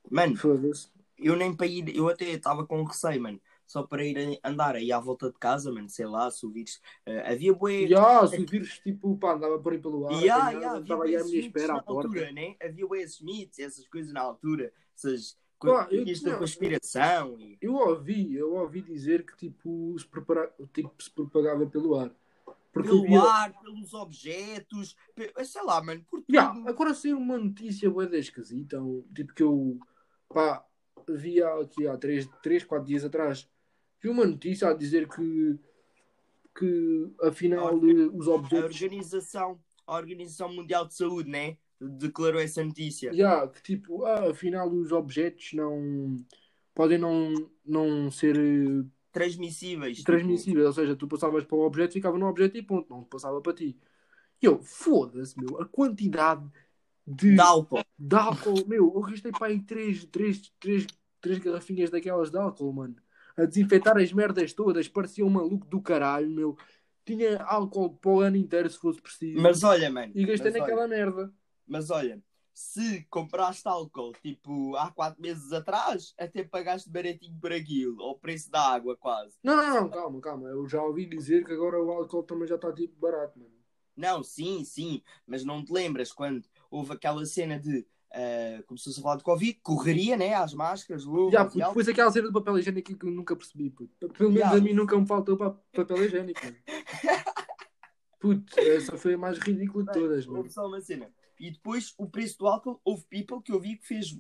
Mano, 0.10 0.36
Foda-se. 0.38 0.90
eu 1.18 1.36
nem 1.36 1.54
para 1.54 1.66
ir, 1.66 1.96
eu 1.96 2.08
até 2.08 2.26
estava 2.26 2.66
com 2.66 2.84
receio, 2.84 3.22
mano. 3.22 3.42
Só 3.66 3.84
para 3.84 4.04
ir 4.04 4.40
andar 4.44 4.76
aí 4.76 4.92
à 4.92 5.00
volta 5.00 5.30
de 5.30 5.38
casa, 5.38 5.72
mano, 5.72 5.90
sei 5.90 6.06
lá, 6.06 6.30
se 6.30 6.46
o 6.46 6.52
vírus. 6.52 6.80
eh, 7.06 7.32
havia 7.32 7.54
bué. 7.54 7.82
E 7.82 7.96
ah, 7.96 8.26
se 8.28 8.42
o 8.42 8.46
vírus, 8.46 8.80
tipo, 8.80 9.18
pá, 9.18 9.34
andava 9.34 9.58
por 9.60 9.74
aí 9.74 9.80
pelo 9.80 10.08
ar. 10.08 10.22
Yeah, 10.22 10.52
yeah, 10.52 10.80
estava 10.80 11.04
aí 11.06 11.16
à 11.16 11.24
minha 11.24 11.40
espera 11.40 11.74
à 11.74 11.82
porta. 11.82 12.08
altura, 12.08 12.32
né? 12.32 12.56
Havia 12.62 12.88
bué 12.88 13.02
esses 13.02 13.22
mitos, 13.22 13.60
essas 13.60 13.88
coisas 13.88 14.14
na 14.14 14.22
altura. 14.22 14.72
Essas 14.96 15.38
eu 15.64 16.04
coisas 16.04 16.22
da 16.22 16.38
conspiração. 16.38 17.40
E... 17.40 17.58
Eu 17.62 17.74
ouvi, 17.76 18.36
eu 18.36 18.56
ouvi 18.56 18.82
dizer 18.82 19.26
que 19.26 19.36
tipo 19.36 19.96
se, 19.98 20.06
prepara... 20.06 20.54
tipo, 20.74 20.92
se 21.02 21.10
propagava 21.10 21.66
pelo 21.66 21.96
ar. 21.96 22.12
Porque 22.72 22.90
Pelo 22.90 23.04
via... 23.04 23.22
ar, 23.22 23.54
pelos 23.62 23.94
objetos, 23.94 24.98
pe- 25.16 25.34
sei 25.46 25.64
lá, 25.64 25.82
mano, 25.82 26.04
por 26.10 26.20
tudo. 26.22 26.36
Ya, 26.36 26.50
agora 26.68 26.94
saiu 26.94 27.18
uma 27.18 27.38
notícia 27.38 27.90
boa 27.90 28.06
da 28.06 28.18
esquisita, 28.18 28.78
tipo 29.16 29.34
que 29.34 29.44
eu 29.44 29.80
pá, 30.28 30.66
via 31.08 31.48
aqui 31.62 31.88
há 31.88 31.98
3, 31.98 32.28
3, 32.44 32.66
4 32.66 32.86
dias 32.86 33.06
atrás, 33.06 33.50
vi 34.06 34.10
uma 34.10 34.26
notícia 34.26 34.70
a 34.70 34.74
dizer 34.74 35.08
que 35.10 35.60
que 36.58 37.14
afinal 37.22 37.78
eh, 37.86 38.10
os 38.14 38.28
A 38.28 38.32
objetos 38.32 38.82
organização, 38.82 39.60
a 39.86 39.96
Organização 39.98 40.54
Mundial 40.54 40.88
de 40.88 40.96
Saúde, 40.96 41.30
né? 41.30 41.58
Declarou 41.82 42.40
essa 42.40 42.64
notícia. 42.64 43.12
Ya, 43.14 43.46
que 43.48 43.62
tipo, 43.62 44.06
ah, 44.06 44.30
afinal 44.32 44.72
os 44.72 44.92
objetos 44.92 45.52
não 45.54 46.16
podem 46.74 46.98
não, 46.98 47.34
não 47.66 48.10
ser 48.12 48.38
eh, 48.38 48.86
Transmissíveis. 49.12 49.98
tipo, 49.98 50.12
transmissíveis, 50.12 50.66
ou 50.66 50.74
seja, 50.74 50.96
tu 50.96 51.08
passavas 51.08 51.44
para 51.46 51.58
o 51.58 51.66
objeto, 51.66 51.94
ficava 51.94 52.18
no 52.18 52.28
objeto 52.28 52.58
e 52.58 52.62
ponto, 52.64 52.90
não 52.90 53.04
passava 53.04 53.42
para 53.42 53.54
ti. 53.54 53.78
E 54.42 54.46
eu, 54.46 54.62
foda-se, 54.62 55.40
meu, 55.40 55.62
a 55.62 55.66
quantidade 55.66 56.50
de, 57.08 57.34
de 57.34 57.40
álcool. 57.40 57.84
de 57.98 58.16
álcool, 58.16 58.68
meu, 58.68 58.94
eu 58.96 59.02
gastei 59.02 59.32
para 59.32 59.48
aí 59.48 59.62
três, 59.62 60.06
três, 60.06 60.54
três, 60.60 60.88
três 61.22 61.40
garrafinhas 61.40 61.90
daquelas 61.90 62.30
de 62.30 62.38
álcool, 62.38 62.74
mano, 62.74 62.96
a 63.38 63.46
desinfetar 63.46 63.98
as 63.98 64.12
merdas 64.14 64.54
todas, 64.54 64.88
parecia 64.88 65.26
um 65.26 65.30
maluco 65.30 65.66
do 65.68 65.82
caralho, 65.82 66.30
meu. 66.30 66.58
Tinha 67.06 67.42
álcool 67.44 67.96
para 67.98 68.12
o 68.12 68.20
ano 68.22 68.38
inteiro 68.38 68.70
se 68.70 68.80
fosse 68.80 69.02
preciso. 69.02 69.42
Mas 69.42 69.64
olha, 69.64 69.92
mano. 69.92 70.12
e 70.16 70.26
gastei 70.26 70.52
naquela 70.52 70.82
olha, 70.82 70.88
merda. 70.88 71.34
mas 71.68 71.92
olha, 71.92 72.20
se 72.56 73.04
compraste 73.10 73.68
álcool 73.68 74.14
tipo 74.24 74.76
há 74.78 74.90
4 74.90 75.22
meses 75.22 75.52
atrás, 75.52 76.16
até 76.18 76.44
pagaste 76.44 76.90
baratinho 76.90 77.38
por 77.40 77.52
aquilo, 77.52 78.02
ao 78.02 78.18
preço 78.18 78.50
da 78.50 78.62
água 78.62 78.96
quase. 78.96 79.36
Não, 79.44 79.58
não, 79.58 79.82
não, 79.82 79.90
calma, 79.90 80.22
calma. 80.22 80.48
Eu 80.48 80.68
já 80.68 80.82
ouvi 80.82 81.06
dizer 81.06 81.46
que 81.46 81.52
agora 81.52 81.84
o 81.84 81.92
álcool 81.92 82.24
também 82.24 82.48
já 82.48 82.56
está 82.56 82.72
tipo 82.72 82.98
barato, 82.98 83.38
mano. 83.38 83.54
Não, 83.96 84.24
sim, 84.24 84.64
sim, 84.64 85.02
mas 85.28 85.44
não 85.46 85.64
te 85.64 85.72
lembras 85.72 86.12
quando 86.12 86.46
houve 86.72 86.94
aquela 86.94 87.26
cena 87.26 87.60
de. 87.60 87.86
Ah, 88.16 88.64
começou-se 88.66 88.98
a 88.98 89.04
falar 89.04 89.18
de 89.18 89.24
Covid, 89.24 89.60
correria, 89.62 90.16
né? 90.16 90.34
Às 90.34 90.54
máscaras, 90.54 91.04
luvas 91.04 91.34
Já, 91.34 91.44
puto, 91.44 91.58
depois 91.58 91.88
aquela 91.90 92.12
cena 92.12 92.28
do 92.28 92.34
papel 92.34 92.58
higiênico 92.58 92.96
que 92.96 93.06
eu 93.06 93.12
nunca 93.12 93.36
percebi, 93.36 93.70
puto. 93.70 94.10
Pelo 94.14 94.32
menos 94.32 94.50
Já. 94.50 94.56
a 94.56 94.62
mim 94.62 94.74
nunca 94.74 94.98
me 94.98 95.06
faltou 95.06 95.36
pa- 95.36 95.58
papel 95.74 96.06
higiênico. 96.06 96.40
Puto, 98.18 98.60
essa 98.60 98.98
foi 98.98 99.14
a 99.14 99.18
mais 99.18 99.38
ridícula 99.38 99.84
de 99.84 99.92
todas, 99.92 100.26
mano. 100.26 100.50
Só 100.50 100.66
uma 100.66 100.82
cena. 100.82 101.12
E 101.40 101.52
depois 101.52 101.94
o 101.98 102.08
preço 102.10 102.40
do 102.40 102.48
álcool, 102.48 102.80
houve 102.84 103.04
people 103.04 103.42
que 103.44 103.52
eu 103.52 103.60
vi 103.60 103.76
que 103.76 103.86
fez. 103.86 104.18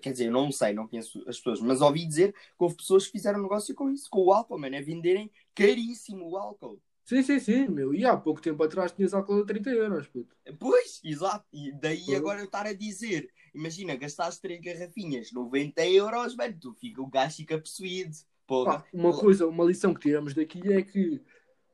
Quer 0.00 0.12
dizer, 0.12 0.26
eu 0.26 0.32
não 0.32 0.50
sei, 0.52 0.72
não 0.72 0.86
conheço 0.86 1.22
as 1.28 1.36
pessoas, 1.38 1.60
mas 1.60 1.80
ouvi 1.82 2.06
dizer 2.06 2.32
que 2.32 2.38
houve 2.58 2.76
pessoas 2.76 3.04
que 3.04 3.12
fizeram 3.12 3.42
negócio 3.42 3.74
com 3.74 3.90
isso, 3.90 4.08
com 4.08 4.20
o 4.20 4.32
álcool, 4.32 4.58
mano, 4.58 4.76
a 4.76 4.80
venderem 4.80 5.30
caríssimo 5.54 6.30
o 6.30 6.36
álcool. 6.38 6.80
Sim, 7.04 7.22
sim, 7.22 7.38
sim, 7.38 7.68
meu. 7.68 7.94
E 7.94 8.04
há 8.04 8.16
pouco 8.16 8.40
tempo 8.40 8.62
atrás 8.62 8.92
tinhas 8.92 9.12
álcool 9.12 9.42
a 9.42 9.46
30 9.46 9.70
euros, 9.70 10.08
puto. 10.08 10.34
Pois, 10.58 11.00
exato. 11.04 11.44
E 11.52 11.70
daí 11.72 12.14
agora 12.14 12.40
eu 12.40 12.46
estar 12.46 12.66
a 12.66 12.72
dizer, 12.72 13.30
imagina, 13.54 13.94
gastaste 13.94 14.40
três 14.40 14.60
garrafinhas, 14.60 15.30
90 15.30 15.86
euros, 15.86 16.34
mano, 16.34 16.56
tu 16.58 16.72
fica, 16.72 17.02
o 17.02 17.06
gajo 17.06 17.36
fica 17.36 17.58
possuído. 17.58 18.16
Porra. 18.46 18.80
Pá, 18.80 18.86
uma 18.92 19.16
coisa, 19.16 19.46
uma 19.46 19.64
lição 19.64 19.92
que 19.92 20.00
tiramos 20.00 20.32
daqui 20.32 20.72
é 20.72 20.82
que 20.82 21.20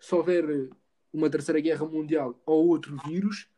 se 0.01 0.15
houver 0.15 0.69
uma 1.13 1.31
terceira 1.31 1.61
guerra 1.61 1.87
mundial 1.87 2.41
ou 2.45 2.67
outro 2.67 2.97
vírus, 3.07 3.49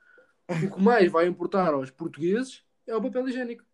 o 0.49 0.75
que 0.75 0.83
mais 0.83 1.11
vai 1.11 1.27
importar 1.27 1.73
aos 1.73 1.91
portugueses 1.91 2.63
é 2.87 2.95
o 2.95 3.01
papel 3.01 3.29
higiênico. 3.29 3.65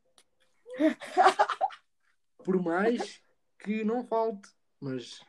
Por 2.44 2.62
mais 2.62 3.20
que 3.58 3.82
não 3.82 4.04
falte, 4.04 4.50
mas 4.80 5.20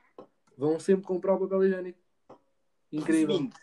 vão 0.55 0.79
sempre 0.79 1.05
comprar 1.05 1.33
o 1.35 1.39
papel 1.39 1.65
higiênico. 1.65 1.99
Incrível. 2.91 3.35
Resumindo, 3.35 3.55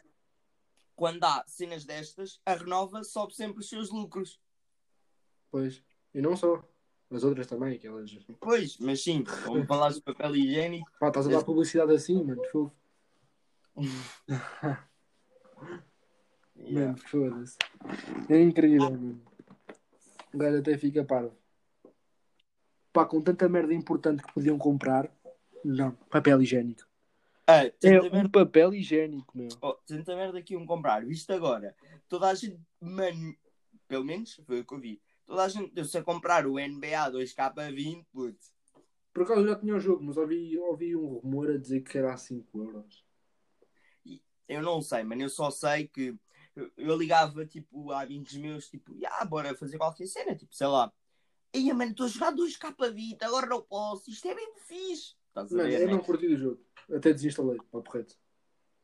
quando 0.95 1.25
há 1.25 1.45
cenas 1.47 1.85
destas, 1.85 2.41
a 2.47 2.55
Renova 2.55 3.05
sobe 3.05 3.35
sempre 3.35 3.61
os 3.61 3.69
seus 3.69 3.91
lucros. 3.91 4.41
Pois. 5.51 5.83
E 6.15 6.21
não 6.21 6.37
só. 6.37 6.67
As 7.11 7.23
outras 7.23 7.47
também, 7.47 7.77
aquelas. 7.77 8.11
Pois, 8.41 8.79
mas 8.79 9.03
sim, 9.03 9.23
como 9.45 9.65
falaste 9.65 9.99
de 9.99 10.03
papel 10.03 10.35
higiênico, 10.35 10.91
Pá, 10.99 11.07
estás 11.09 11.29
a 11.29 11.31
dar 11.31 11.45
publicidade 11.45 11.93
assim, 11.93 12.25
mano. 12.25 12.43
Fogo. 12.51 12.75
yeah. 16.57 16.87
Mano, 16.87 16.99
foda-se. 16.99 17.57
É 18.29 18.41
incrível, 18.41 18.91
mano. 18.91 19.23
O 20.35 20.39
gajo 20.39 20.59
até 20.59 20.77
fica 20.77 21.05
parvo. 21.05 21.37
Pá, 22.93 23.05
com 23.05 23.23
tanta 23.23 23.49
merda 23.49 23.73
importante 23.73 24.23
que 24.25 24.33
podiam 24.33 24.59
comprar. 24.59 25.09
Não, 25.65 25.93
papel 26.11 26.43
higiênico. 26.43 26.86
Ah, 27.47 27.65
É 27.65 27.71
tenta 27.71 28.07
um 28.07 28.11
merda, 28.11 28.29
papel 28.29 28.75
higiênico, 28.75 29.37
meu. 29.37 29.49
oh, 29.63 29.75
tenta 29.87 30.17
merda 30.17 30.39
aqui 30.39 30.57
um 30.57 30.67
comprar. 30.67 31.05
Visto 31.05 31.31
agora, 31.33 31.77
toda 32.09 32.29
a 32.29 32.35
gente, 32.35 32.61
mano, 32.81 33.37
pelo 33.87 34.05
menos 34.05 34.35
foi 34.47 34.61
o 34.61 34.65
que 34.65 34.75
eu 34.75 34.81
vi. 34.81 35.01
Toda 35.25 35.45
a 35.45 35.49
gente 35.49 35.73
deu-se 35.73 35.97
a 35.97 36.03
comprar 36.03 36.47
o 36.47 36.59
NBA 36.59 37.11
2K20, 37.11 38.05
putz. 38.13 38.53
Por 39.13 39.23
acaso 39.23 39.41
eu 39.41 39.49
já 39.49 39.57
tinha 39.57 39.75
o 39.75 39.81
jogo, 39.81 40.03
mas 40.05 40.17
ouvi, 40.17 40.59
ouvi 40.59 40.95
um 40.97 41.07
rumor 41.19 41.51
a 41.51 41.57
dizer 41.59 41.81
que 41.83 41.97
era 41.97 42.13
a 42.13 42.17
5 42.17 42.59
euros. 42.63 43.05
Eu 44.49 44.63
não 44.63 44.81
sei, 44.81 45.03
mano, 45.03 45.23
eu 45.23 45.29
só 45.29 45.51
sei 45.51 45.89
que 45.89 46.15
eu, 46.55 46.71
eu 46.77 46.97
ligava, 46.97 47.45
tipo, 47.47 47.91
a 47.91 48.03
amigos 48.03 48.35
meus, 48.37 48.69
tipo, 48.69 48.93
ah, 49.05 49.25
bora 49.25 49.55
fazer 49.57 49.79
qualquer 49.79 50.07
cena, 50.07 50.37
tipo, 50.37 50.55
sei 50.55 50.67
lá. 50.67 50.93
Ei, 51.53 51.73
mano, 51.73 51.91
estou 51.91 52.07
a 52.07 52.09
jogar 52.09 52.33
2K20, 52.33 53.23
agora 53.23 53.47
não 53.47 53.63
posso, 53.63 54.11
isto 54.11 54.27
é 54.29 54.35
bem 54.35 54.53
fixe. 54.67 55.15
Estás 55.29 55.53
a 55.53 55.57
Mano, 55.57 55.69
ver, 55.69 55.83
eu 55.83 55.87
né? 55.87 55.93
não 55.95 56.01
curti 56.03 56.29
do 56.29 56.37
jogo. 56.37 56.66
Até 56.91 57.13
desinstalei, 57.13 57.59
papo 57.71 57.91
reto. 57.91 58.17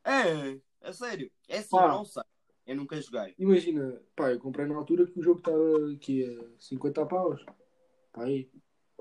É, 0.03 0.59
a 0.81 0.93
sério. 0.93 1.31
É 1.47 1.59
assim, 1.59 1.69
Pá. 1.69 1.85
eu 1.85 1.89
não 1.89 2.05
sei. 2.05 2.23
Eu 2.65 2.75
nunca 2.77 2.99
joguei. 3.01 3.35
Imagina, 3.37 4.01
pá, 4.15 4.31
eu 4.31 4.39
comprei 4.39 4.65
na 4.65 4.75
altura 4.75 5.05
que 5.05 5.19
o 5.19 5.23
jogo 5.23 5.39
estava 5.39 5.93
aqui 5.93 6.23
a 6.25 6.59
50 6.59 7.05
paus. 7.05 7.43
Pá, 8.11 8.23
aí. 8.23 8.49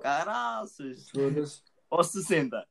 Caraças. 0.00 1.10
Ou 1.90 2.02
60. 2.02 2.66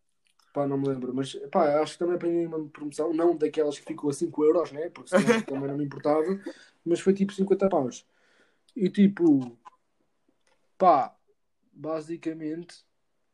Pá, 0.53 0.67
não 0.67 0.77
me 0.77 0.89
lembro, 0.89 1.13
mas 1.13 1.33
pá, 1.49 1.81
acho 1.81 1.93
que 1.93 1.99
também 1.99 2.15
apanhei 2.15 2.45
uma 2.45 2.67
promoção, 2.67 3.13
não 3.13 3.37
daquelas 3.37 3.79
que 3.79 3.85
ficou 3.85 4.09
a 4.09 4.13
5 4.13 4.43
euros, 4.43 4.71
né? 4.73 4.89
Porque 4.89 5.09
senão 5.09 5.41
também 5.43 5.69
não 5.69 5.77
me 5.77 5.85
importava, 5.85 6.25
mas 6.83 6.99
foi 6.99 7.13
tipo 7.13 7.31
50 7.31 7.69
paus. 7.69 8.05
E 8.75 8.89
tipo, 8.89 9.57
pá, 10.77 11.15
basicamente, 11.71 12.83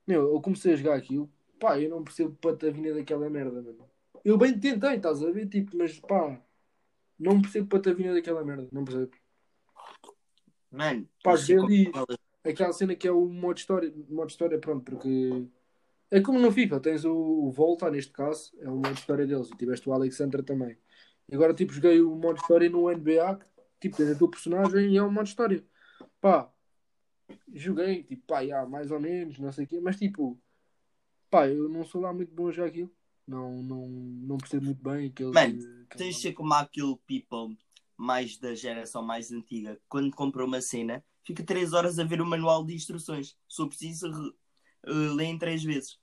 meu, 0.05 0.31
eu 0.31 0.41
comecei 0.41 0.73
a 0.73 0.75
jogar 0.75 0.95
aquilo, 0.95 1.31
pá, 1.59 1.79
eu 1.79 1.89
não 1.89 2.03
percebo 2.03 2.35
patavina 2.35 2.93
daquela 2.93 3.29
merda, 3.29 3.61
mano. 3.61 3.89
Eu 4.23 4.37
bem 4.37 4.59
tentei, 4.59 4.95
estás 4.95 5.23
a 5.23 5.31
ver? 5.31 5.47
Tipo, 5.47 5.77
mas 5.77 5.99
pá, 5.99 6.39
não 7.19 7.41
percebo 7.41 7.67
patavina 7.67 8.13
daquela 8.13 8.43
merda, 8.43 8.67
não 8.71 8.83
percebo. 8.83 9.11
Mano, 10.71 11.07
Pá, 11.23 11.31
ali- 11.31 11.91
Aquela 12.43 12.71
cena 12.71 12.95
que 12.95 13.07
é 13.07 13.11
o 13.11 13.25
modo 13.25 13.57
história, 13.57 13.91
modo 14.09 14.29
história, 14.29 14.57
pronto, 14.57 14.83
porque 14.83 15.47
é 16.09 16.21
como 16.21 16.39
no 16.39 16.51
FIFA, 16.51 16.79
tens 16.79 17.03
o, 17.03 17.13
o 17.13 17.51
Volta, 17.51 17.91
neste 17.91 18.11
caso, 18.13 18.53
é 18.59 18.69
o 18.69 18.75
modo 18.75 18.93
história 18.93 19.27
deles, 19.27 19.49
e 19.51 19.57
tiveste 19.57 19.89
o 19.89 19.93
Alexandra 19.93 20.41
também. 20.41 20.77
E 21.27 21.35
agora, 21.35 21.53
tipo, 21.53 21.73
joguei 21.73 21.99
o 22.01 22.15
modo 22.15 22.37
história 22.39 22.69
no 22.69 22.89
NBA, 22.89 23.35
que, 23.35 23.45
tipo, 23.81 23.97
tens 23.97 24.11
a 24.11 24.17
tua 24.17 24.29
personagem 24.29 24.91
e 24.93 24.97
é 24.97 25.03
o 25.03 25.11
modo 25.11 25.27
história. 25.27 25.61
Pá, 26.21 26.49
joguei, 27.53 28.03
tipo, 28.03 28.25
pá, 28.25 28.45
já, 28.45 28.65
mais 28.65 28.91
ou 28.91 28.99
menos, 28.99 29.37
não 29.39 29.51
sei 29.51 29.65
o 29.65 29.67
quê, 29.67 29.79
mas 29.81 29.97
tipo, 29.97 30.39
pá, 31.29 31.47
eu 31.47 31.67
não 31.69 31.85
sou 31.85 32.01
lá 32.01 32.13
muito 32.13 32.33
bom 32.33 32.47
a 32.47 32.51
jogar 32.51 32.67
aquilo. 32.69 32.91
Não, 33.27 33.61
não, 33.61 33.87
não 33.87 34.37
percebo 34.37 34.65
muito 34.65 34.81
bem 34.81 35.07
aquele. 35.07 35.31
Mano, 35.31 35.53
aquele- 35.55 35.87
Tens 35.97 36.15
de 36.15 36.21
ser 36.21 36.33
como 36.33 36.53
aquele 36.53 36.95
people 37.05 37.57
mais 37.97 38.37
da 38.37 38.53
geração 38.55 39.01
mais 39.03 39.31
antiga, 39.31 39.79
quando 39.89 40.15
compra 40.15 40.45
uma 40.45 40.61
cena, 40.61 41.03
fica 41.25 41.43
3 41.43 41.73
horas 41.73 41.97
a 41.99 42.03
ver 42.03 42.21
o 42.21 42.25
manual 42.25 42.63
de 42.65 42.73
instruções. 42.73 43.35
Se 43.49 43.61
eu 43.61 43.67
preciso, 43.67 44.09
re- 44.11 44.33
uh, 44.91 45.13
lê 45.13 45.25
em 45.25 45.37
3 45.37 45.63
vezes. 45.63 45.99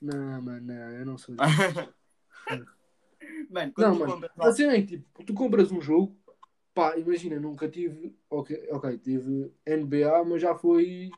Não, 0.00 0.40
mano, 0.42 0.60
não, 0.66 0.74
eu 0.92 1.04
não 1.06 1.18
sou. 1.18 1.34
mano, 3.50 3.72
quando 3.72 3.86
Não, 3.88 3.94
tu 3.94 3.98
mano, 4.00 4.12
compras. 4.12 4.30
a 4.38 4.52
cena 4.52 4.72
é 4.74 4.82
que 4.82 4.86
tipo, 4.98 5.24
tu 5.24 5.34
compras 5.34 5.70
um 5.70 5.80
jogo, 5.80 6.16
pá, 6.74 6.96
imagina, 6.98 7.38
nunca 7.38 7.68
tive, 7.68 8.16
ok, 8.30 8.68
ok, 8.72 8.98
tive 8.98 9.52
NBA, 9.66 10.24
mas 10.24 10.40
já 10.42 10.54
foi, 10.54 11.10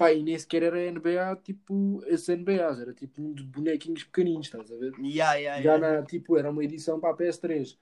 pá, 0.00 0.14
e 0.14 0.22
nem 0.22 0.38
sequer 0.38 0.62
era 0.62 0.90
NBA, 0.90 1.36
tipo, 1.42 2.02
esse 2.06 2.34
NBA, 2.34 2.80
era 2.80 2.94
tipo 2.94 3.20
um 3.20 3.34
de 3.34 3.42
bonequinhos 3.42 4.02
pequeninos, 4.04 4.46
estás 4.46 4.72
a 4.72 4.76
ver? 4.76 4.94
Yeah, 4.98 5.34
yeah, 5.34 5.62
Já 5.62 5.74
yeah. 5.74 6.00
na, 6.00 6.06
tipo, 6.06 6.38
era 6.38 6.50
uma 6.50 6.64
edição 6.64 6.98
para 6.98 7.10
a 7.10 7.16
PS3, 7.16 7.78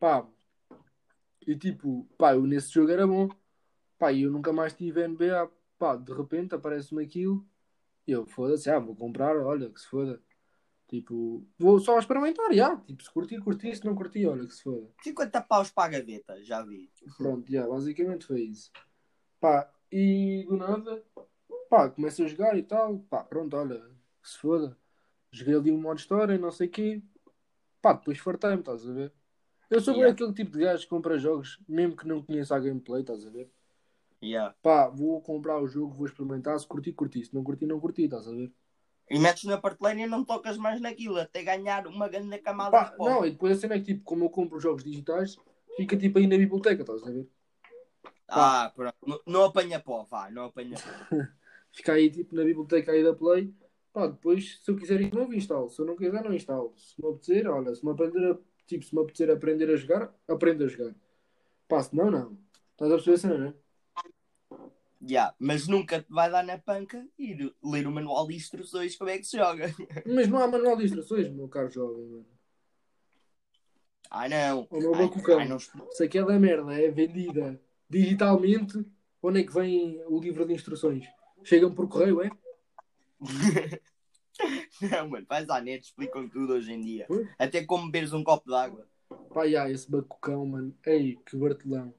pá, 0.00 0.26
e 1.46 1.54
tipo, 1.56 2.08
pá, 2.18 2.34
eu 2.34 2.44
nesse 2.44 2.72
jogo 2.72 2.90
era 2.90 3.06
bom, 3.06 3.28
pá, 3.96 4.12
e 4.12 4.22
eu 4.22 4.32
nunca 4.32 4.52
mais 4.52 4.72
tive 4.72 5.06
NBA, 5.06 5.48
pá, 5.78 5.94
de 5.94 6.12
repente 6.12 6.56
aparece-me 6.56 7.04
aquilo, 7.04 7.46
e 8.04 8.10
eu, 8.10 8.26
foda-se, 8.26 8.68
ah, 8.68 8.80
vou 8.80 8.96
comprar, 8.96 9.36
olha, 9.36 9.70
que 9.70 9.80
se 9.80 9.86
foda. 9.86 10.20
Tipo, 10.88 11.46
vou 11.56 11.78
só 11.78 12.00
experimentar, 12.00 12.52
já. 12.52 12.76
Tipo, 12.78 13.00
se 13.00 13.10
curtir, 13.12 13.40
curti, 13.40 13.76
se 13.76 13.84
não 13.84 13.94
curti, 13.94 14.26
olha 14.26 14.44
que 14.44 14.52
se 14.52 14.64
foda. 14.64 14.88
50 15.04 15.40
paus 15.42 15.70
para 15.70 15.84
a 15.84 16.00
gaveta, 16.00 16.42
já 16.42 16.64
vi. 16.64 16.90
Pronto, 17.16 17.48
já, 17.48 17.64
basicamente 17.68 18.26
foi 18.26 18.40
isso. 18.40 18.72
Pá, 19.38 19.70
e 19.92 20.44
do 20.48 20.56
nada, 20.56 21.00
pá, 21.70 21.88
começo 21.88 22.22
a 22.24 22.26
jogar 22.26 22.58
e 22.58 22.62
tal, 22.64 22.98
pá, 23.08 23.22
pronto, 23.22 23.56
olha, 23.56 23.80
se 24.22 24.36
foda. 24.38 24.76
Joguei 25.30 25.54
ali 25.54 25.70
um 25.70 25.80
modo 25.80 26.00
história, 26.00 26.36
não 26.36 26.50
sei 26.50 26.66
o 26.66 26.70
quê. 26.70 27.00
Pá, 27.80 27.92
depois 27.92 28.18
fartei-me, 28.18 28.58
estás 28.58 28.86
a 28.86 28.92
ver? 28.92 29.12
Eu 29.70 29.80
sou 29.80 29.94
bem 29.94 30.02
Yeah. 30.02 30.12
aquele 30.12 30.34
tipo 30.34 30.50
de 30.50 30.64
gajo 30.64 30.82
que 30.82 30.88
compra 30.88 31.16
jogos, 31.16 31.60
mesmo 31.68 31.96
que 31.96 32.06
não 32.06 32.20
conheça 32.20 32.56
a 32.56 32.58
gameplay, 32.58 33.02
estás 33.02 33.24
a 33.24 33.30
ver? 33.30 33.48
Yeah. 34.20 34.54
Pá, 34.60 34.88
vou 34.88 35.22
comprar 35.22 35.60
o 35.62 35.68
jogo, 35.68 35.94
vou 35.94 36.06
experimentar, 36.06 36.58
se 36.58 36.66
curti, 36.66 36.92
curti, 36.92 37.24
se 37.24 37.32
não 37.32 37.44
curti, 37.44 37.64
não 37.64 37.78
curti, 37.78 38.02
estás 38.02 38.26
a 38.26 38.32
ver? 38.32 38.52
E 39.08 39.18
metes 39.18 39.44
na 39.44 39.56
prateleira 39.56 40.00
e 40.00 40.06
não 40.06 40.24
tocas 40.24 40.56
mais 40.56 40.80
naquilo, 40.80 41.18
até 41.18 41.44
ganhar 41.44 41.86
uma 41.86 42.08
grande 42.08 42.36
camada 42.38 42.72
Pá, 42.72 42.84
de 42.90 42.96
pó. 42.96 43.04
não, 43.08 43.24
e 43.24 43.30
depois 43.30 43.56
a 43.56 43.60
cena 43.60 43.76
é 43.76 43.78
que, 43.78 43.86
tipo, 43.86 44.02
como 44.02 44.24
eu 44.24 44.30
compro 44.30 44.58
jogos 44.58 44.82
digitais, 44.82 45.36
fica 45.76 45.96
tipo 45.96 46.18
aí 46.18 46.26
na 46.26 46.36
biblioteca, 46.36 46.82
estás 46.82 47.02
a 47.04 47.10
ver? 47.10 47.28
Ah, 48.28 48.72
pronto. 48.74 48.96
Não, 49.06 49.20
não 49.26 49.44
apanha 49.44 49.80
pó, 49.80 50.04
vá, 50.04 50.30
não 50.30 50.44
apanha 50.46 50.76
pó. 50.76 51.16
fica 51.72 51.92
aí 51.92 52.10
tipo 52.10 52.34
na 52.34 52.44
biblioteca 52.44 52.92
aí 52.92 53.02
da 53.02 53.14
Play. 53.14 53.54
Pá, 53.92 54.06
depois, 54.06 54.60
se 54.62 54.70
eu 54.70 54.76
quiser 54.76 55.00
ir 55.00 55.12
novo, 55.12 55.34
instalo. 55.34 55.68
Se 55.68 55.80
eu 55.80 55.86
não 55.86 55.96
quiser, 55.96 56.22
não 56.22 56.32
instalo. 56.32 56.72
Se 56.76 57.00
me 57.02 57.08
apetecer, 57.08 57.48
olha, 57.48 57.74
se 57.74 57.84
me 57.84 57.90
aprender 57.90 58.30
a, 58.30 58.38
tipo, 58.66 58.84
se 58.84 58.94
me 58.94 59.02
apetecer 59.02 59.30
aprender 59.30 59.68
a 59.68 59.76
jogar, 59.76 60.14
aprendo 60.28 60.64
a 60.64 60.68
jogar. 60.68 60.94
Pá, 61.66 61.82
se 61.82 61.94
não, 61.94 62.10
não. 62.10 62.38
Estás 62.72 62.92
a 62.92 62.94
perceber 62.94 63.14
a 63.14 63.18
cena, 63.18 63.38
não 63.38 63.46
é? 63.48 63.54
Yeah, 65.02 65.34
mas 65.38 65.66
nunca 65.66 66.02
te 66.02 66.12
vai 66.12 66.30
dar 66.30 66.44
na 66.44 66.58
panca 66.58 67.08
ir 67.18 67.54
ler 67.64 67.86
o 67.86 67.90
manual 67.90 68.28
de 68.28 68.36
instruções 68.36 68.96
como 68.96 69.08
é 69.08 69.16
que 69.16 69.24
se 69.24 69.38
joga. 69.38 69.74
Mas 70.06 70.28
não 70.28 70.38
há 70.38 70.46
manual 70.46 70.76
de 70.76 70.84
instruções, 70.84 71.26
meu 71.30 71.48
caro 71.48 71.70
jovem, 71.70 72.06
mano. 72.06 72.26
Ai 74.10 74.28
não. 74.28 74.68
O 74.70 74.78
meu 74.78 74.94
Ai, 74.94 75.06
bacucão. 75.06 75.38
ai, 75.38 75.48
não... 75.48 75.58
Se 75.58 76.04
aquela 76.04 76.38
merda 76.38 76.74
é 76.74 76.90
vendida 76.90 77.58
digitalmente, 77.88 78.84
onde 79.22 79.40
é 79.40 79.44
que 79.44 79.54
vem 79.54 80.02
o 80.06 80.20
livro 80.20 80.44
de 80.44 80.52
instruções? 80.52 81.06
Chegam 81.44 81.74
por 81.74 81.88
correio, 81.88 82.22
é? 82.22 82.30
não, 84.80 85.08
mano, 85.08 85.26
vais 85.28 85.48
à 85.48 85.60
net, 85.60 85.84
explicam 85.84 86.28
tudo 86.28 86.54
hoje 86.54 86.72
em 86.72 86.80
dia. 86.80 87.04
Pois. 87.06 87.28
Até 87.38 87.64
como 87.64 87.86
beberes 87.86 88.12
um 88.12 88.24
copo 88.24 88.48
de 88.48 88.54
água. 88.54 88.86
Pá, 89.32 89.46
já, 89.48 89.70
esse 89.70 89.90
bacucão, 89.90 90.46
mano. 90.46 90.74
Ei, 90.86 91.18
que 91.26 91.36
bartelão. 91.36 91.94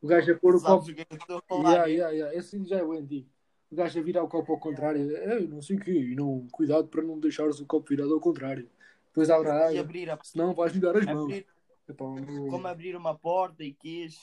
O 0.00 0.06
gajo 0.06 0.32
a 0.32 0.36
pôr 0.36 0.56
o 0.56 0.60
copo 0.60 0.84
Sabes 0.84 0.88
o 0.88 0.94
que 0.94 1.00
é 1.00 1.06
estou 1.16 1.38
a 1.38 1.42
falar? 1.42 1.70
Yeah, 1.70 1.86
yeah, 1.86 2.10
yeah. 2.12 2.36
Esse 2.38 2.62
já 2.64 2.78
é 2.78 2.84
o 2.84 2.92
antigo. 2.92 3.28
O 3.70 3.76
gajo 3.76 3.98
a 3.98 4.02
virar 4.02 4.22
o 4.22 4.28
copo 4.28 4.52
ao 4.52 4.58
contrário. 4.60 5.10
Eu 5.10 5.48
não 5.48 5.62
sei 5.62 5.76
o 5.76 5.80
quê. 5.80 5.92
E 5.92 6.14
não, 6.14 6.46
cuidado 6.52 6.88
para 6.88 7.02
não 7.02 7.18
deixares 7.18 7.58
o 7.60 7.66
copo 7.66 7.88
virado 7.88 8.12
ao 8.12 8.20
contrário. 8.20 8.68
Depois 9.06 9.30
abre 9.30 9.50
a 9.50 9.54
E 9.54 9.62
água. 9.68 9.80
abrir 9.80 10.10
a... 10.10 10.18
Senão 10.22 10.54
vais 10.54 10.72
ligar 10.72 10.96
as 10.96 11.04
mãos. 11.06 11.24
abrir... 11.24 11.46
Epá, 11.88 12.04
não- 12.04 12.48
como 12.48 12.66
abrir 12.66 12.96
uma 12.96 13.14
porta 13.14 13.62
e 13.62 13.72
quis. 13.72 14.20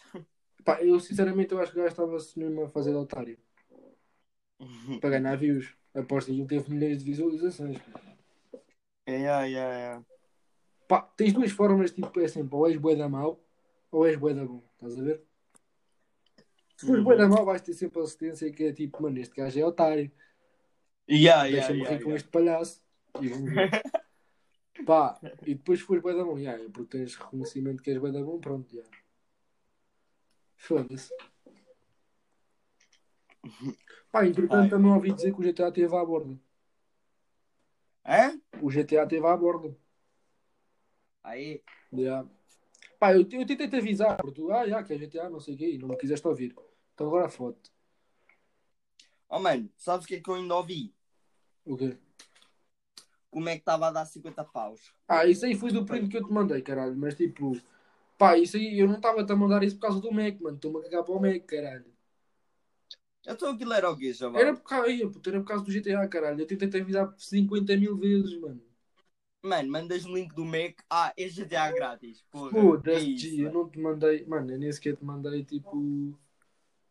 Pá, 0.63 0.83
eu 0.83 0.99
sinceramente 0.99 1.51
eu 1.53 1.59
acho 1.59 1.71
que 1.71 1.79
o 1.79 1.81
gajo 1.81 1.93
estava-se 1.93 2.37
mesmo 2.37 2.63
a 2.63 2.69
fazer 2.69 2.91
de 2.91 2.97
otário. 2.97 3.37
Para 4.99 5.09
ganhar 5.11 5.35
views. 5.37 5.73
Aposto 5.93 6.31
que 6.31 6.39
ele 6.39 6.47
teve 6.47 6.71
milhões 6.71 6.99
de 6.99 7.03
visualizações. 7.03 7.77
yeah, 9.07 9.43
yeah, 9.45 9.77
yeah. 9.77 10.05
Pá, 10.87 11.01
tens 11.15 11.33
duas 11.33 11.51
formas, 11.51 11.91
tipo, 11.91 12.19
é 12.19 12.27
sempre, 12.27 12.55
ou 12.55 12.67
és 12.67 12.77
bué 12.77 12.95
da 12.95 13.07
mau, 13.09 13.39
ou 13.91 14.05
és 14.07 14.17
bué 14.17 14.33
da 14.33 14.45
bom. 14.45 14.61
Estás 14.73 14.97
a 14.99 15.03
ver? 15.03 15.23
Se 16.77 16.85
fores 16.85 16.99
Uhum. 16.99 17.03
bué 17.03 17.15
da 17.17 17.27
mau, 17.27 17.45
vais 17.45 17.61
ter 17.61 17.73
sempre 17.73 17.99
a 17.99 18.03
assistência 18.03 18.51
que 18.51 18.63
é 18.65 18.73
tipo, 18.73 19.01
mano, 19.03 19.17
este 19.19 19.35
gajo 19.35 19.59
é 19.59 19.65
otário. 19.65 20.11
Yeah, 21.09 21.45
yeah, 21.45 21.67
Deixa-me 21.67 21.79
yeah, 21.79 21.91
rir 21.97 22.03
com 22.03 22.09
yeah. 22.09 22.17
este 22.17 22.29
palhaço. 22.29 22.81
E 23.21 23.27
vamos 23.29 23.53
ver. 23.53 23.69
Pá, 24.85 25.19
e 25.45 25.55
depois 25.55 25.79
se 25.79 25.85
fores 25.85 26.01
bué 26.01 26.13
da 26.15 26.23
bom, 26.23 26.39
já, 26.39 26.53
é 26.53 26.69
porque 26.69 26.97
tens 26.97 27.15
reconhecimento 27.15 27.83
que 27.83 27.91
és 27.91 27.97
bué 27.99 28.11
da 28.11 28.23
bom, 28.23 28.39
pronto, 28.39 28.73
já. 28.75 28.83
Foda-se. 30.57 31.11
Pá, 34.11 34.25
entretanto 34.25 34.63
Ai. 34.63 34.69
também 34.69 34.91
ouvi 34.91 35.13
dizer 35.13 35.33
que 35.33 35.39
o 35.39 35.43
GTA 35.43 35.71
teve 35.71 35.95
à 35.95 36.05
borda. 36.05 36.39
Hã? 38.05 38.39
O 38.61 38.69
GTA 38.69 39.07
teve 39.07 39.25
à 39.25 39.35
borda. 39.35 39.75
Aí. 41.23 41.63
Já. 41.93 42.25
Pá, 42.99 43.13
eu, 43.13 43.21
eu 43.21 43.45
tentei 43.45 43.67
te 43.67 43.75
avisar, 43.75 44.17
porque 44.17 44.41
tu, 44.41 44.51
ah, 44.51 44.67
já, 44.67 44.83
que 44.83 44.93
é 44.93 44.97
GTA, 44.97 45.29
não 45.29 45.39
sei 45.39 45.55
o 45.55 45.57
quê, 45.57 45.71
e 45.71 45.77
não 45.77 45.87
me 45.87 45.97
quiseste 45.97 46.27
ouvir. 46.27 46.55
Então 46.93 47.07
agora 47.07 47.29
foto. 47.29 47.71
Oh 49.27 49.39
mano, 49.39 49.69
sabes 49.77 50.05
o 50.05 50.07
que 50.07 50.15
é 50.15 50.19
que 50.19 50.29
eu 50.29 50.35
ainda 50.35 50.55
ouvi? 50.55 50.93
O 51.65 51.77
quê? 51.77 51.97
Como 53.29 53.47
é 53.47 53.53
que 53.53 53.61
estava 53.61 53.87
a 53.87 53.91
dar 53.91 54.05
50 54.05 54.43
paus? 54.43 54.93
Ah, 55.07 55.25
isso 55.25 55.45
aí 55.45 55.55
foi 55.55 55.71
do 55.71 55.85
print 55.85 56.09
que 56.09 56.17
eu 56.17 56.25
te 56.27 56.33
mandei, 56.33 56.61
caralho. 56.61 56.95
Mas 56.97 57.15
tipo, 57.15 57.57
pá, 58.17 58.37
isso 58.37 58.57
aí 58.57 58.77
eu 58.77 58.87
não 58.87 58.95
estava-te 58.95 59.31
a 59.31 59.35
mandar 59.35 59.63
isso 59.63 59.77
por 59.77 59.83
causa 59.83 60.01
do 60.01 60.11
Mac, 60.11 60.39
mano. 60.41 60.57
Estou-me 60.57 60.79
a 60.79 60.83
cagar 60.83 61.03
para 61.03 61.15
o 61.15 61.21
Mac, 61.21 61.45
caralho. 61.45 61.90
Então 63.27 63.51
aquilo 63.51 63.73
era 63.73 63.89
o 63.89 63.97
quê, 63.97 64.13
chaval? 64.13 64.41
Era 64.41 64.53
por 64.53 64.63
causa, 64.63 64.89
ia, 64.89 65.07
puto, 65.07 65.29
era 65.29 65.39
por 65.39 65.47
causa 65.47 65.63
do 65.63 65.71
GTA, 65.71 66.07
caralho. 66.07 66.41
Eu 66.41 66.47
tentei 66.47 66.69
te 66.69 66.79
avisar 66.79 67.13
50 67.17 67.77
mil 67.77 67.95
vezes, 67.97 68.39
mano. 68.39 68.61
Mano, 69.43 69.71
mandas 69.71 70.05
o 70.05 70.13
link 70.13 70.33
do 70.35 70.45
Mac. 70.45 70.81
Ah, 70.89 71.13
é 71.17 71.27
GTA 71.27 71.71
grátis. 71.71 72.23
É 72.33 72.37
Foda-se, 72.37 73.17
G, 73.17 73.45
eu 73.45 73.51
não 73.51 73.67
te 73.67 73.79
mandei, 73.79 74.25
mano, 74.25 74.51
eu 74.51 74.59
nem 74.59 74.71
sequer 74.71 74.95
te 74.95 75.03
mandei 75.03 75.43
tipo 75.43 76.15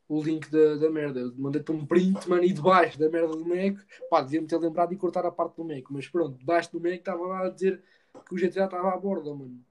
o 0.08 0.22
link 0.22 0.50
da, 0.50 0.76
da 0.76 0.90
merda. 0.90 1.20
Eu 1.20 1.34
mandei-te 1.36 1.70
um 1.70 1.86
print, 1.86 2.28
mano, 2.28 2.42
e 2.42 2.52
debaixo 2.52 2.98
da 2.98 3.08
merda 3.08 3.36
do 3.36 3.46
Mac, 3.46 3.78
pá, 4.08 4.20
devia-me 4.20 4.48
ter 4.48 4.58
lembrado 4.58 4.92
e 4.92 4.96
cortar 4.96 5.24
a 5.24 5.30
parte 5.30 5.56
do 5.56 5.64
Mac, 5.64 5.84
mas 5.90 6.08
pronto, 6.08 6.36
debaixo 6.36 6.72
do 6.72 6.80
Mac 6.80 6.94
estava 6.94 7.24
lá 7.24 7.46
a 7.46 7.50
dizer 7.50 7.82
que 8.26 8.34
o 8.34 8.38
GTA 8.38 8.64
estava 8.64 8.92
à 8.92 8.96
borda, 8.96 9.32
mano. 9.32 9.64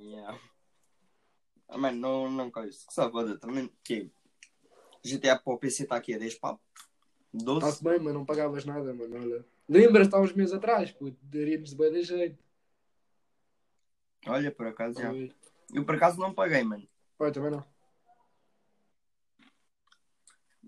Yeah. 0.00 0.36
Ah, 1.68 1.78
mano, 1.78 1.98
não, 1.98 2.30
não 2.30 2.50
coisa. 2.50 2.76
Que 2.86 2.92
saboda 2.92 3.38
também. 3.38 3.70
Que 3.84 4.10
GTA 5.04 5.38
para 5.38 5.52
o 5.52 5.58
PC 5.58 5.84
está 5.84 5.96
aqui 5.96 6.14
a 6.14 6.18
10 6.18 6.34
pau. 6.36 6.60
12. 7.32 7.58
Está-se 7.58 7.84
bem, 7.84 7.98
mas 8.00 8.14
não 8.14 8.24
pagavas 8.24 8.64
nada, 8.64 8.92
mano, 8.92 9.16
olha. 9.16 9.44
Lembras-te 9.68 10.14
há 10.14 10.20
uns 10.20 10.32
meses 10.32 10.52
atrás, 10.52 10.90
pô, 10.90 11.12
daríamos 11.22 11.70
de 11.70 11.76
bem 11.76 11.92
de 11.92 12.02
jeito. 12.02 12.44
Olha, 14.26 14.50
por 14.50 14.66
acaso 14.66 15.00
já. 15.00 15.10
Oi. 15.10 15.32
Eu 15.72 15.84
por 15.84 15.94
acaso 15.94 16.18
não 16.18 16.34
paguei, 16.34 16.62
mano. 16.64 16.86
Olha, 17.18 17.32
também 17.32 17.50
não. 17.52 17.64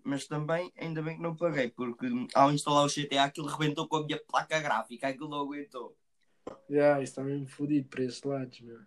mas 0.04 0.26
também 0.26 0.72
ainda 0.76 1.02
bem 1.02 1.16
que 1.16 1.22
não 1.22 1.34
paguei, 1.34 1.70
porque 1.70 2.06
ao 2.34 2.52
instalar 2.52 2.84
o 2.84 2.88
GTA 2.88 3.24
aquilo 3.24 3.46
rebentou 3.46 3.86
com 3.88 3.96
a 3.96 4.04
minha 4.04 4.20
placa 4.26 4.60
gráfica, 4.60 5.08
aquilo 5.08 5.28
não 5.28 5.40
aguentou. 5.40 5.96
Já, 6.68 6.74
yeah, 6.74 7.02
isso 7.02 7.12
está 7.12 7.22
mesmo 7.22 7.46
fodido 7.46 7.88
para 7.88 8.04
esses 8.04 8.22
lados, 8.22 8.60
meu. 8.60 8.80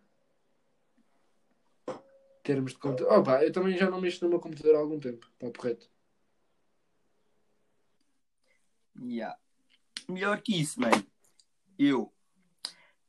Termos 2.45 2.73
de 2.73 2.77
computador. 2.77 3.11
Opa, 3.11 3.43
eu 3.43 3.51
também 3.51 3.75
já 3.75 3.89
não 3.89 3.99
mexo 3.99 4.23
no 4.23 4.29
meu 4.29 4.39
computador 4.39 4.75
há 4.75 4.77
algum 4.77 4.99
tempo, 4.99 5.27
está 5.33 5.51
correto. 5.51 5.89
Yeah. 9.01 9.35
Melhor 10.07 10.39
que 10.43 10.61
isso, 10.61 10.79
mano. 10.79 11.03
Eu 11.77 12.13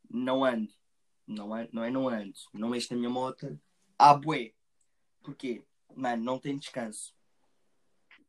não 0.09 0.42
ando. 0.42 0.72
Não, 1.27 1.53
ando, 1.53 1.68
não 1.70 1.85
é 1.85 1.90
não 1.90 2.09
ando. 2.09 2.33
Não 2.55 2.70
mexo 2.70 2.94
na 2.94 2.99
minha 2.99 3.11
moto. 3.11 3.61
Ah, 3.99 4.14
bué. 4.14 4.55
Porquê? 5.22 5.62
Mano, 5.94 6.25
não 6.25 6.38
tem 6.38 6.57
descanso. 6.57 7.14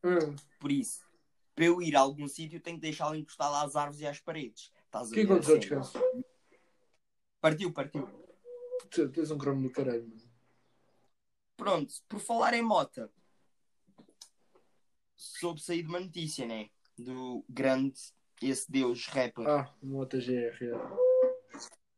Hum. 0.04 0.36
Por 0.60 0.74
isso, 0.74 1.00
para 1.56 1.63
eu 1.63 1.82
ir 1.82 1.96
a 1.96 2.02
algum 2.02 2.28
sítio, 2.28 2.60
tenho 2.60 2.76
que 2.76 2.82
deixá-lo 2.82 3.15
encostado 3.15 3.56
às 3.56 3.78
árvores 3.78 4.02
e 4.02 4.08
às 4.08 4.20
paredes. 4.20 4.74
Estás 4.86 5.08
a 5.08 5.12
O 5.12 5.13
que 5.13 5.22
aconteceu 5.22 5.54
Assim, 5.56 5.60
descanso? 5.62 6.00
Partiu, 7.39 7.72
partiu. 7.72 8.10
Tu 8.91 9.08
tens 9.08 9.32
um 9.32 9.38
cromo 9.38 9.62
do 9.62 9.70
caralho, 9.70 10.06
mano. 10.06 10.26
Pronto, 11.58 11.93
por 12.08 12.20
falar 12.20 12.54
em 12.54 12.62
mota, 12.62 13.12
soube 15.15 15.60
sair 15.60 15.82
de 15.82 15.89
uma 15.89 16.00
notícia, 16.00 16.46
né? 16.46 16.70
Do 16.98 17.43
grande, 17.50 18.00
esse 18.41 18.72
deus 18.72 19.08
rapper. 19.08 19.48
Ah, 19.48 19.74
moto 19.82 20.17
GR. 20.20 20.56
yeah. 20.62 20.98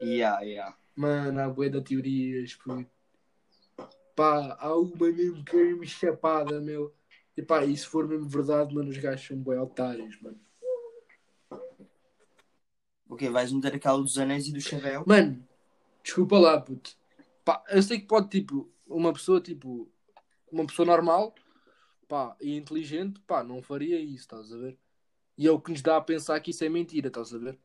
Yeah, 0.02 0.42
yeah. 0.42 0.78
Mano, 0.96 1.42
há 1.42 1.50
bué 1.50 1.70
de 1.70 1.82
teorias, 1.82 2.56
puto. 2.56 2.90
Pá, 4.16 4.58
há 4.60 4.76
uma 4.76 5.12
mesmo 5.12 5.44
que 5.44 5.56
é 5.56 5.64
mesmo 5.64 5.86
chapada, 5.86 6.60
meu. 6.62 6.94
E 7.36 7.42
pá, 7.42 7.66
e 7.66 7.76
se 7.76 7.86
for 7.86 8.08
mesmo 8.08 8.28
verdade, 8.28 8.74
mano, 8.74 8.90
os 8.90 8.98
gajos 8.98 9.28
são 9.28 9.38
bué 9.38 9.60
otários, 9.60 10.20
mano. 10.22 10.40
O 13.08 13.16
quê? 13.16 13.30
Vais 13.30 13.52
meter 13.52 13.76
aquela 13.76 13.98
dos 13.98 14.18
anéis 14.18 14.48
e 14.48 14.54
do 14.54 14.62
chavel? 14.62 15.04
Mano, 15.06 15.46
desculpa 16.04 16.38
lá, 16.38 16.60
puto. 16.60 16.98
Pá, 17.44 17.64
eu 17.70 17.82
sei 17.82 18.00
que 18.00 18.08
pode, 18.08 18.30
tipo, 18.30 18.70
uma 18.90 19.14
pessoa, 19.14 19.40
tipo, 19.40 19.90
uma 20.52 20.66
pessoa 20.66 20.86
normal, 20.86 21.34
pá, 22.08 22.36
e 22.42 22.56
inteligente, 22.58 23.20
pá, 23.22 23.44
não 23.44 23.62
faria 23.62 24.00
isso, 24.00 24.24
estás 24.24 24.52
a 24.52 24.58
ver? 24.58 24.78
E 25.38 25.48
é 25.48 25.52
o 25.52 25.60
que 25.62 25.72
nos 25.72 25.82
dá 25.82 25.96
a 25.98 26.02
pensar 26.02 26.40
que 26.42 26.52
isso 26.52 26.64
é 26.64 26.70
mentira, 26.70 27.08
estás 27.08 27.34
a 27.34 27.38
ver? 27.38 27.58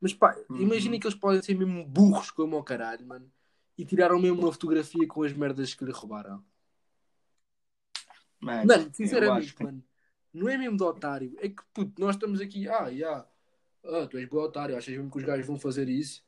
Mas 0.00 0.14
pá, 0.14 0.36
Uhum. 0.48 0.60
imagina 0.62 0.98
que 0.98 1.06
eles 1.06 1.18
podem 1.18 1.42
ser 1.42 1.54
mesmo 1.54 1.84
burros 1.84 2.30
como 2.30 2.56
o 2.56 2.62
caralho, 2.64 3.06
mano. 3.06 3.30
E 3.76 3.84
tiraram 3.84 4.18
mesmo 4.18 4.40
uma 4.40 4.52
fotografia 4.52 5.06
com 5.06 5.22
as 5.22 5.32
merdas 5.32 5.74
que 5.74 5.84
lhe 5.84 5.92
roubaram. 5.92 6.44
Mano, 8.40 8.66
Mano, 8.66 8.90
sinceramente, 8.94 9.54
que- 9.54 9.62
mano, 9.64 9.84
não 10.32 10.48
é 10.48 10.56
mesmo 10.56 10.76
de 10.76 10.82
otário. 10.82 11.34
É 11.38 11.48
que, 11.48 11.62
puto, 11.74 12.00
nós 12.00 12.14
estamos 12.16 12.40
aqui, 12.40 12.68
ah, 12.68 12.90
já, 12.92 13.26
ah, 13.84 14.06
tu 14.08 14.16
és 14.18 14.28
bom 14.28 14.38
otário, 14.38 14.76
achas 14.76 14.94
mesmo 14.94 15.10
que 15.10 15.18
os 15.18 15.24
gajos 15.24 15.46
vão 15.46 15.58
fazer 15.58 15.88
isso? 15.88 16.24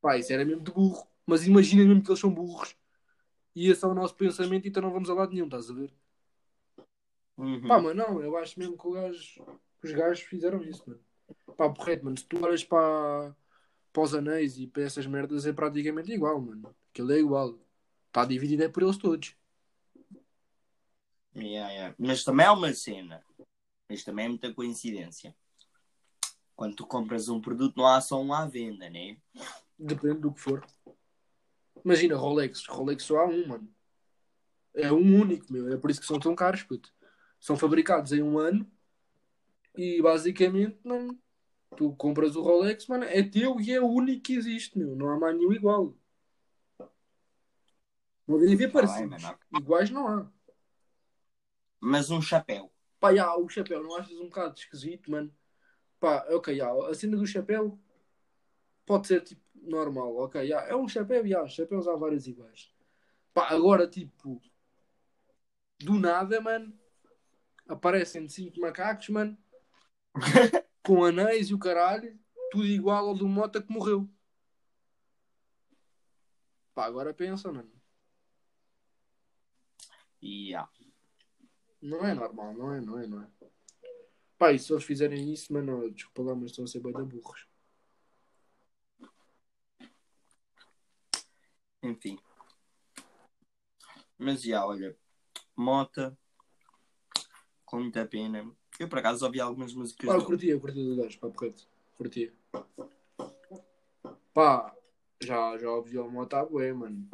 Pá, 0.00 0.16
isso 0.16 0.32
era 0.32 0.44
mesmo 0.44 0.62
de 0.62 0.72
burro. 0.72 1.06
Mas 1.26 1.46
imagina 1.46 1.84
mesmo 1.84 2.02
que 2.02 2.10
eles 2.10 2.20
são 2.20 2.32
burros. 2.32 2.74
E 3.54 3.68
esse 3.68 3.84
é 3.84 3.88
o 3.88 3.94
nosso 3.94 4.14
pensamento, 4.14 4.68
então 4.68 4.82
não 4.82 4.92
vamos 4.92 5.10
a 5.10 5.14
lado 5.14 5.32
nenhum, 5.32 5.46
estás 5.46 5.70
a 5.70 5.74
ver? 5.74 5.92
Uhum. 7.36 7.66
Pá, 7.66 7.80
mas 7.80 7.96
não, 7.96 8.22
eu 8.22 8.36
acho 8.36 8.58
mesmo 8.58 8.76
que, 8.76 8.92
gajo, 8.92 9.46
os 9.82 9.92
gajos 9.92 10.22
fizeram 10.22 10.62
isso, 10.62 10.82
mano. 10.86 11.00
Pá, 11.56 11.68
porreto, 11.68 12.04
mano, 12.04 12.18
se 12.18 12.24
tu 12.24 12.42
olhas 12.44 12.62
para, 12.62 13.34
para 13.92 14.02
os 14.02 14.14
anéis 14.14 14.58
e 14.58 14.66
para 14.66 14.82
essas 14.82 15.06
merdas 15.06 15.46
é 15.46 15.52
praticamente 15.52 16.12
igual, 16.12 16.40
mano. 16.40 16.74
Aquilo 16.90 17.12
é 17.12 17.18
igual. 17.18 17.58
Está 18.06 18.24
dividido 18.24 18.64
é 18.64 18.68
por 18.68 18.82
eles 18.82 18.98
todos. 18.98 19.34
Yeah, 21.34 21.70
yeah. 21.70 21.94
Mas 21.98 22.24
também 22.24 22.46
há 22.46 22.52
uma 22.52 22.72
cena. 22.74 23.24
Mas 23.88 24.04
também 24.04 24.26
é 24.26 24.28
muita 24.28 24.52
coincidência. 24.52 25.34
Quando 26.54 26.76
tu 26.76 26.86
compras 26.86 27.28
um 27.28 27.40
produto, 27.40 27.76
não 27.76 27.86
há 27.86 28.00
só 28.00 28.20
um 28.20 28.34
à 28.34 28.46
venda, 28.46 28.90
né? 28.90 29.16
Depende 29.78 30.20
do 30.20 30.32
que 30.32 30.40
for. 30.40 30.66
Imagina, 31.84 32.16
Rolex. 32.16 32.66
Rolex 32.66 33.04
só 33.04 33.18
há 33.18 33.26
um, 33.26 33.46
mano. 33.46 33.68
É 34.74 34.92
um 34.92 35.20
único, 35.20 35.52
meu. 35.52 35.72
É 35.72 35.76
por 35.76 35.90
isso 35.90 36.00
que 36.00 36.06
são 36.06 36.18
tão 36.18 36.34
caros, 36.34 36.62
puto. 36.62 36.92
São 37.40 37.56
fabricados 37.56 38.12
em 38.12 38.22
um 38.22 38.38
ano 38.38 38.70
e 39.76 40.02
basicamente, 40.02 40.78
mano, 40.84 41.18
tu 41.76 41.94
compras 41.96 42.36
o 42.36 42.42
Rolex, 42.42 42.86
mano, 42.86 43.04
é 43.04 43.22
teu 43.22 43.60
e 43.60 43.72
é 43.72 43.80
o 43.80 43.88
único 43.88 44.22
que 44.22 44.34
existe, 44.34 44.78
meu. 44.78 44.94
Não 44.94 45.08
há 45.08 45.18
mais 45.18 45.36
nenhum 45.36 45.52
igual. 45.52 45.96
Não 48.26 48.36
haver 48.36 48.70
Tá 48.70 48.72
parecidos. 48.72 49.22
Iguais 49.58 49.90
não 49.90 50.06
há. 50.06 50.30
Mas 51.80 52.10
um 52.10 52.20
chapéu. 52.20 52.70
Pá, 53.00 53.14
já, 53.14 53.34
o 53.34 53.48
chapéu, 53.48 53.82
não 53.82 53.96
achas 53.96 54.16
um 54.18 54.26
bocado 54.26 54.58
esquisito, 54.58 55.10
mano? 55.10 55.34
Pá, 55.98 56.26
ok, 56.30 56.54
já, 56.54 56.70
a 56.70 56.94
cena 56.94 57.16
do 57.16 57.26
chapéu 57.26 57.78
pode 58.84 59.06
ser 59.06 59.22
tipo 59.22 59.40
normal, 59.62 60.16
ok, 60.16 60.46
já, 60.46 60.60
é 60.62 60.76
um 60.76 60.88
chapéu, 60.88 61.26
já, 61.26 61.46
chapéus 61.46 61.86
há 61.88 61.96
vários 61.96 62.26
iguais. 62.26 62.72
Pá, 63.32 63.48
agora 63.48 63.86
tipo, 63.86 64.40
do 65.78 65.98
nada, 65.98 66.40
mano, 66.40 66.72
aparecem 67.68 68.28
cinco 68.28 68.60
macacos, 68.60 69.08
mano, 69.08 69.36
com 70.84 71.04
anéis 71.04 71.50
e 71.50 71.54
o 71.54 71.58
caralho, 71.58 72.18
tudo 72.50 72.66
igual 72.66 73.08
ao 73.08 73.14
do 73.14 73.28
Mota 73.28 73.62
que 73.62 73.72
morreu. 73.72 74.08
Pá, 76.74 76.86
agora 76.86 77.14
pensa, 77.14 77.52
mano. 77.52 77.70
Yeah. 80.22 80.70
Não 81.80 82.04
é 82.04 82.14
normal, 82.14 82.52
não 82.54 82.74
é, 82.74 82.80
não 82.80 82.98
é, 82.98 83.06
não 83.06 83.22
é. 83.22 83.28
Pá, 84.36 84.52
e 84.52 84.58
se 84.58 84.72
eles 84.72 84.84
fizerem 84.84 85.32
isso, 85.32 85.52
mano, 85.52 85.90
desculpa 85.90 86.22
lá, 86.22 86.34
mas 86.34 86.50
estão 86.50 86.64
a 86.64 86.66
ser 86.66 86.80
bem 86.80 86.92
da 86.92 87.04
burros. 87.04 87.49
Enfim. 91.90 92.18
Mas 94.16 94.42
já, 94.42 94.64
olha. 94.64 94.96
Mota. 95.56 96.16
Com 97.64 97.80
muita 97.80 98.06
pena. 98.06 98.48
Eu 98.78 98.88
por 98.88 98.98
acaso 98.98 99.24
ouvi 99.24 99.40
algumas 99.40 99.74
músicas 99.74 100.06
Pá, 100.06 100.14
eu 100.14 100.24
curtia, 100.24 100.52
eu 100.52 100.60
curtia 100.60 100.82
do 100.82 101.18
pá, 101.18 101.30
correto. 101.30 101.68
Curtia. 101.96 102.32
Pá, 104.32 104.74
já, 105.20 105.58
já 105.58 105.70
ouvi 105.70 105.98
o 105.98 106.10
Mota 106.10 106.44
bué, 106.44 106.72
mano. 106.72 107.08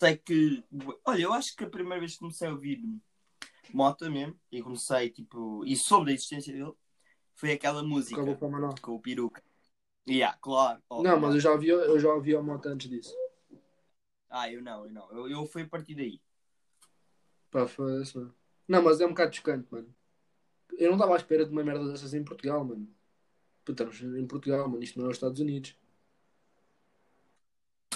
sei 0.00 0.16
que. 0.16 0.64
Olha, 1.04 1.22
eu 1.22 1.32
acho 1.32 1.56
que 1.56 1.64
a 1.64 1.70
primeira 1.70 2.00
vez 2.00 2.14
que 2.14 2.18
comecei 2.18 2.48
a 2.48 2.52
ouvir 2.52 2.82
Mota 3.72 4.10
mesmo, 4.10 4.38
e 4.52 4.60
comecei 4.62 5.10
tipo. 5.10 5.64
e 5.64 5.76
soube 5.76 6.06
da 6.06 6.12
existência 6.12 6.52
dele, 6.52 6.72
foi 7.34 7.52
aquela 7.52 7.82
música 7.82 8.20
com 8.82 8.94
o 8.94 9.00
peruca. 9.00 9.42
Yeah, 10.08 10.36
claro. 10.40 10.82
Não, 10.90 11.18
mas 11.18 11.34
eu 11.34 11.40
já 11.40 11.52
ouvi, 11.52 11.68
eu 11.68 11.98
já 11.98 12.12
ouvi 12.12 12.34
o 12.34 12.42
Mota 12.42 12.68
antes 12.68 12.88
disso. 12.90 13.14
Ah, 14.28 14.50
eu 14.50 14.60
não, 14.60 14.84
eu 14.84 14.92
não. 14.92 15.10
Eu, 15.10 15.28
eu 15.28 15.46
fui 15.46 15.62
a 15.62 15.68
partir 15.68 15.94
daí. 15.94 16.20
Pá, 17.50 17.66
foda-se, 17.66 18.16
mano. 18.16 18.34
Não, 18.66 18.82
mas 18.82 19.00
é 19.00 19.06
um 19.06 19.10
bocado 19.10 19.34
chocante, 19.34 19.66
mano. 19.70 19.94
Eu 20.76 20.88
não 20.88 20.96
estava 20.96 21.14
à 21.14 21.16
espera 21.16 21.44
de 21.44 21.52
uma 21.52 21.62
merda 21.62 21.88
dessas 21.90 22.12
em 22.14 22.24
Portugal, 22.24 22.64
mano. 22.64 22.88
Estamos 23.66 24.00
em 24.02 24.26
Portugal, 24.26 24.68
mano. 24.68 24.82
Isto 24.82 24.98
não 24.98 25.06
é 25.06 25.10
os 25.10 25.16
Estados 25.16 25.40
Unidos. 25.40 25.76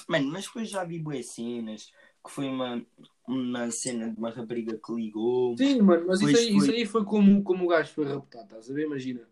Mano, 0.07 0.31
mas 0.31 0.47
depois 0.47 0.71
já 0.71 0.85
vi 0.85 0.99
boas 0.99 1.27
cenas, 1.27 1.92
que 2.25 2.31
foi 2.31 2.47
uma, 2.47 2.87
uma 3.27 3.71
cena 3.71 4.11
de 4.11 4.16
uma 4.16 4.31
rapariga 4.31 4.79
que 4.79 4.92
ligou. 4.92 5.57
Sim, 5.59 5.83
mano, 5.83 6.07
mas 6.07 6.23
isso 6.23 6.37
aí, 6.37 6.53
foi. 6.53 6.57
isso 6.57 6.71
aí 6.71 6.87
foi 6.87 7.05
como, 7.05 7.42
como 7.42 7.64
o 7.64 7.68
gajo 7.68 7.92
foi 7.92 8.07
raptado, 8.07 8.44
estás 8.44 8.71
a 8.71 8.75
ver? 8.75 8.87
Imagina. 8.87 9.29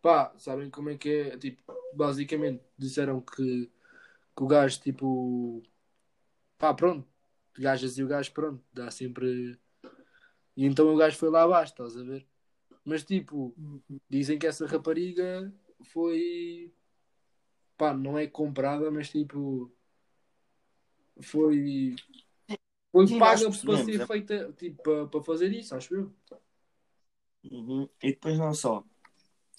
Pá, 0.00 0.32
sabem 0.38 0.70
como 0.70 0.90
é 0.90 0.96
que 0.96 1.08
é? 1.08 1.38
Tipo, 1.38 1.62
basicamente 1.92 2.62
disseram 2.76 3.20
que, 3.20 3.70
que 4.36 4.42
o 4.42 4.46
gajo, 4.46 4.80
tipo. 4.80 5.62
Pá, 6.56 6.72
pronto. 6.72 7.06
Gajas 7.58 7.98
e 7.98 8.04
o 8.04 8.08
gajo, 8.08 8.32
pronto, 8.32 8.62
dá 8.72 8.90
sempre. 8.90 9.58
E 10.56 10.64
então 10.64 10.92
o 10.92 10.96
gajo 10.96 11.16
foi 11.16 11.30
lá 11.30 11.42
abaixo, 11.42 11.72
estás 11.72 11.96
a 11.96 12.02
ver? 12.02 12.26
Mas 12.84 13.04
tipo, 13.04 13.54
dizem 14.08 14.38
que 14.38 14.46
essa 14.46 14.66
rapariga 14.66 15.52
foi. 15.92 16.72
Pá, 17.76 17.92
não 17.92 18.18
é 18.18 18.26
comprada, 18.26 18.90
mas 18.90 19.10
tipo. 19.10 19.70
Foi. 21.20 21.96
Foi 22.90 23.06
Sim, 23.06 23.18
paga 23.18 23.50
para 23.50 23.84
ser 23.84 24.00
é. 24.00 24.06
feita, 24.06 24.52
tipo, 24.54 24.82
para, 24.82 25.06
para 25.06 25.22
fazer 25.22 25.52
isso, 25.52 25.74
acho 25.74 25.94
eu. 25.94 26.14
Uhum. 27.50 27.88
E 28.02 28.12
depois 28.12 28.38
não 28.38 28.54
só. 28.54 28.84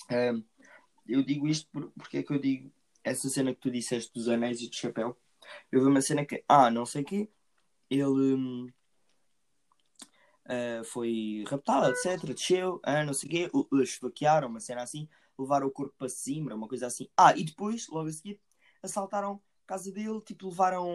Ahm, 0.10 0.44
eu 1.08 1.24
digo 1.24 1.48
isto 1.48 1.68
por, 1.72 1.92
porque 1.92 2.18
é 2.20 2.24
que 2.24 2.34
eu 2.34 2.40
digo 2.40 2.72
essa 3.04 3.30
cena 3.30 3.54
que 3.54 3.62
tu 3.62 3.72
disseste 3.72 4.12
dos 4.14 4.28
anéis 4.28 4.62
e 4.62 4.70
do 4.70 4.76
chapéu. 4.76 5.18
Eu 5.72 5.82
vi 5.82 5.88
uma 5.88 6.02
cena 6.02 6.26
que, 6.26 6.44
ah, 6.48 6.70
não 6.70 6.86
sei 6.86 7.02
o 7.02 7.06
quê, 7.06 7.30
ele 7.90 8.34
hum, 8.36 8.68
ah, 10.50 10.82
foi 10.84 11.44
raptado, 11.48 11.92
etc. 11.92 12.34
Desceu, 12.34 12.80
ah, 12.84 13.04
não 13.06 13.14
sei 13.14 13.30
quê, 13.30 13.50
o, 13.54 13.68
o 13.72 13.82
esfaquearam, 13.82 14.48
uma 14.48 14.60
cena 14.60 14.82
assim, 14.82 15.08
levaram 15.38 15.68
o 15.68 15.72
corpo 15.72 15.94
para 15.98 16.10
cima, 16.10 16.56
uma 16.56 16.68
coisa 16.68 16.88
assim. 16.88 17.08
Ah, 17.16 17.38
e 17.38 17.44
depois, 17.44 17.88
logo 17.88 18.10
a 18.10 18.12
seguir, 18.12 18.40
assaltaram 18.82 19.42
a 19.64 19.68
casa 19.68 19.92
dele, 19.92 20.20
tipo, 20.22 20.50
levaram 20.50 20.88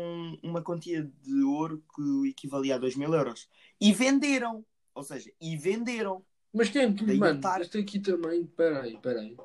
uma 0.43 0.63
quantia 0.63 1.05
de 1.23 1.43
ouro 1.45 1.85
que 1.95 2.31
equivalia 2.31 2.75
a 2.75 2.79
2 2.79 2.97
mil 2.97 3.15
euros 3.15 3.49
e 3.81 3.93
venderam. 3.93 4.65
Ou 4.95 5.03
seja, 5.03 5.33
e 5.41 5.57
venderam. 5.57 6.25
Mas 6.55 6.71
tem 6.71 6.95
tudo, 6.95 7.09
Daí 7.09 7.19
mano. 7.19 7.41
Este 7.61 7.79
aqui 7.79 7.99
também. 7.99 8.47
Peraí, 8.47 8.97
peraí. 8.99 9.37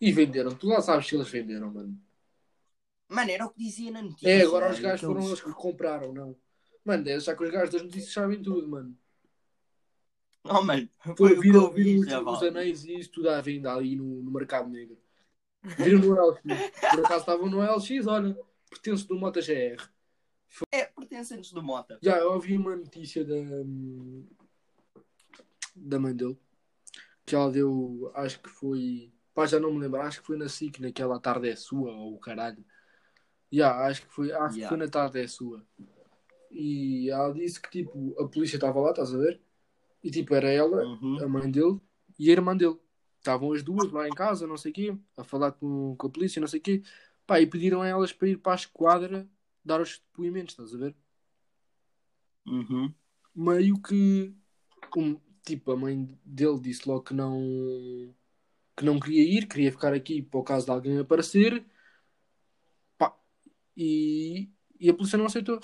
E 0.00 0.10
venderam. 0.10 0.52
Tu 0.52 0.66
lá 0.66 0.80
sabes 0.80 1.06
se 1.06 1.14
eles 1.14 1.28
venderam, 1.28 1.70
mano. 1.70 2.00
Mano, 3.06 3.30
era 3.30 3.44
o 3.44 3.50
que 3.50 3.58
dizia 3.62 3.90
na 3.90 4.00
notícia. 4.00 4.30
É, 4.30 4.42
agora 4.42 4.70
os 4.70 4.80
gajos 4.80 5.00
foram 5.02 5.26
eles 5.26 5.40
que 5.42 5.52
compraram, 5.52 6.14
não. 6.14 6.34
Mano, 6.82 7.04
deve 7.04 7.18
achar 7.18 7.36
que 7.36 7.44
os 7.44 7.50
gajos 7.50 7.70
das 7.70 7.82
notícias 7.82 8.12
sabem 8.12 8.42
tudo, 8.42 8.66
mano. 8.66 8.96
Oh, 10.44 10.62
mano, 10.62 10.88
Foi, 11.04 11.14
foi 11.14 11.32
o 11.32 11.34
que 11.34 11.40
viram, 11.42 11.64
eu 11.64 11.72
vi, 11.72 11.84
viram 11.84 12.08
já 12.08 12.20
os, 12.22 12.38
os 12.38 12.42
anéis 12.42 12.84
e 12.84 12.94
isso 12.98 13.10
tudo 13.10 13.28
à 13.28 13.42
venda 13.42 13.74
ali 13.74 13.94
no, 13.94 14.22
no 14.22 14.30
mercado 14.30 14.70
negro. 14.70 14.96
Viram 15.62 15.98
no 15.98 16.14
LX. 16.14 16.40
Por 16.90 17.04
acaso 17.04 17.20
estavam 17.20 17.50
no 17.50 17.60
LX, 17.62 18.06
olha, 18.06 18.38
pertence 18.70 19.06
do 19.06 19.16
Mota 19.16 19.40
GR. 19.40 19.86
É, 20.72 20.86
pertencentes 20.86 21.52
do 21.52 21.62
Mota. 21.62 21.98
Já, 22.00 22.16
eu 22.16 22.32
ouvi 22.32 22.56
uma 22.56 22.74
notícia 22.74 23.22
da, 23.22 23.34
da 25.76 25.98
mãe 25.98 26.14
dele 26.14 26.38
que 27.26 27.34
ela 27.36 27.50
deu, 27.50 28.10
acho 28.14 28.40
que 28.40 28.48
foi, 28.48 29.12
pá, 29.32 29.46
já 29.46 29.60
não 29.60 29.72
me 29.72 29.78
lembro, 29.78 30.00
acho 30.00 30.20
que 30.20 30.26
foi 30.26 30.36
na 30.36 30.48
SIC, 30.48 30.80
naquela 30.80 31.20
tarde 31.20 31.48
é 31.48 31.54
sua, 31.54 31.92
ou 31.92 32.14
o 32.14 32.18
caralho. 32.18 32.64
Já, 33.52 33.86
acho 33.86 34.02
que 34.02 34.12
foi, 34.12 34.32
acho 34.32 34.54
que 34.56 34.62
Ya. 34.62 34.68
foi 34.68 34.76
na 34.76 34.88
tarde 34.88 35.20
é 35.20 35.26
sua. 35.28 35.64
E 36.50 37.08
ela 37.10 37.32
disse 37.32 37.60
que 37.60 37.70
tipo, 37.70 38.20
a 38.20 38.26
polícia 38.26 38.56
estava 38.56 38.80
lá, 38.80 38.90
estás 38.90 39.14
a 39.14 39.18
ver? 39.18 39.40
E 40.02 40.10
tipo, 40.10 40.34
era 40.34 40.48
ela, 40.50 40.84
Uhum. 40.84 41.22
a 41.22 41.28
mãe 41.28 41.48
dele 41.50 41.80
e 42.18 42.30
a 42.30 42.32
irmã 42.32 42.56
dele. 42.56 42.78
Estavam 43.18 43.52
as 43.52 43.62
duas 43.62 43.92
lá 43.92 44.08
em 44.08 44.12
casa, 44.14 44.46
não 44.46 44.56
sei 44.56 44.72
o 44.72 44.74
quê, 44.74 44.96
a 45.16 45.22
falar 45.22 45.52
com, 45.52 45.94
com 45.96 46.06
a 46.06 46.10
polícia, 46.10 46.40
não 46.40 46.48
sei 46.48 46.58
o 46.58 46.62
quê. 46.62 46.82
Pá, 47.26 47.40
e 47.40 47.46
pediram 47.46 47.82
a 47.82 47.86
elas 47.86 48.12
para 48.12 48.28
ir 48.28 48.38
para 48.38 48.52
a 48.52 48.56
esquadra 48.56 49.28
dar 49.64 49.80
os 49.80 49.98
depoimentos, 49.98 50.54
estás 50.54 50.74
a 50.74 50.78
ver? 50.78 50.96
Uhum. 52.46 52.92
Meio 53.34 53.80
que, 53.80 54.34
um, 54.96 55.20
tipo, 55.44 55.72
a 55.72 55.76
mãe 55.76 56.06
dele 56.24 56.60
disse 56.60 56.88
logo 56.88 57.02
que 57.02 57.14
não, 57.14 58.14
que 58.76 58.84
não 58.84 58.98
queria 59.00 59.22
ir, 59.22 59.46
queria 59.46 59.70
ficar 59.72 59.92
aqui 59.94 60.22
para 60.22 60.40
o 60.40 60.44
caso 60.44 60.66
de 60.66 60.72
alguém 60.72 60.98
aparecer. 60.98 61.64
Pá, 62.98 63.16
e, 63.76 64.50
e 64.78 64.88
a 64.90 64.94
polícia 64.94 65.18
não 65.18 65.26
aceitou. 65.26 65.60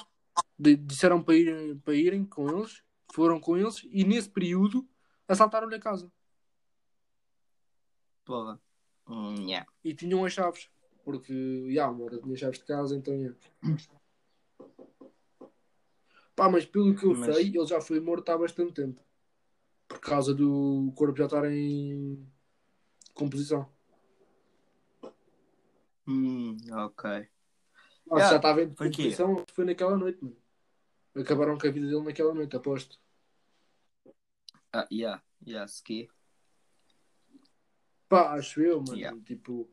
De- 0.58 0.76
disseram 0.76 1.22
para 1.22 1.34
irem, 1.36 1.78
para 1.78 1.94
irem 1.94 2.24
com 2.24 2.48
eles, 2.48 2.82
foram 3.12 3.40
com 3.40 3.56
eles 3.56 3.82
e 3.90 4.04
nesse 4.04 4.28
período 4.28 4.86
assaltaram-lhe 5.28 5.74
a 5.76 5.80
casa. 5.80 6.10
Porra. 8.24 8.60
Hum, 9.08 9.34
yeah. 9.46 9.66
E 9.84 9.94
tinham 9.94 10.24
as 10.24 10.32
chaves. 10.32 10.68
Porque, 11.04 11.68
já, 11.72 11.88
hora 11.88 12.18
tinha 12.20 12.36
chaves 12.36 12.58
de 12.58 12.64
casa, 12.64 12.96
então, 12.96 13.14
já. 13.22 13.32
Pá, 16.34 16.50
mas 16.50 16.66
pelo 16.66 16.94
que 16.94 17.06
eu 17.06 17.14
Mas- 17.14 17.34
sei, 17.36 17.46
ele 17.46 17.64
já 17.66 17.80
foi 17.80 18.00
morto 18.00 18.28
há 18.28 18.36
bastante 18.36 18.74
tempo. 18.74 19.00
Por 19.96 20.10
causa 20.10 20.34
do 20.34 20.92
corpo 20.94 21.16
já 21.16 21.24
estar 21.24 21.50
em 21.50 22.22
composição. 23.14 23.66
Hum, 26.06 26.56
ok. 26.70 27.10
Ah, 28.10 28.18
Já, 28.18 28.30
já 28.30 28.36
estava 28.36 28.62
em 28.62 28.74
composição, 28.74 29.44
foi 29.52 29.64
naquela 29.64 29.96
noite, 29.96 30.22
mano. 30.22 30.36
Acabaram 31.16 31.56
com 31.56 31.66
a 31.66 31.70
vida 31.70 31.86
dele 31.86 32.02
naquela 32.02 32.34
noite, 32.34 32.54
aposto. 32.54 33.00
Ah, 34.70 34.86
yeah. 34.92 35.22
Yeah, 35.46 35.66
ski. 35.66 36.08
Pá, 38.08 38.34
acho 38.34 38.60
eu, 38.60 38.80
mano. 38.80 38.98
Yeah. 38.98 39.18
Tipo, 39.24 39.68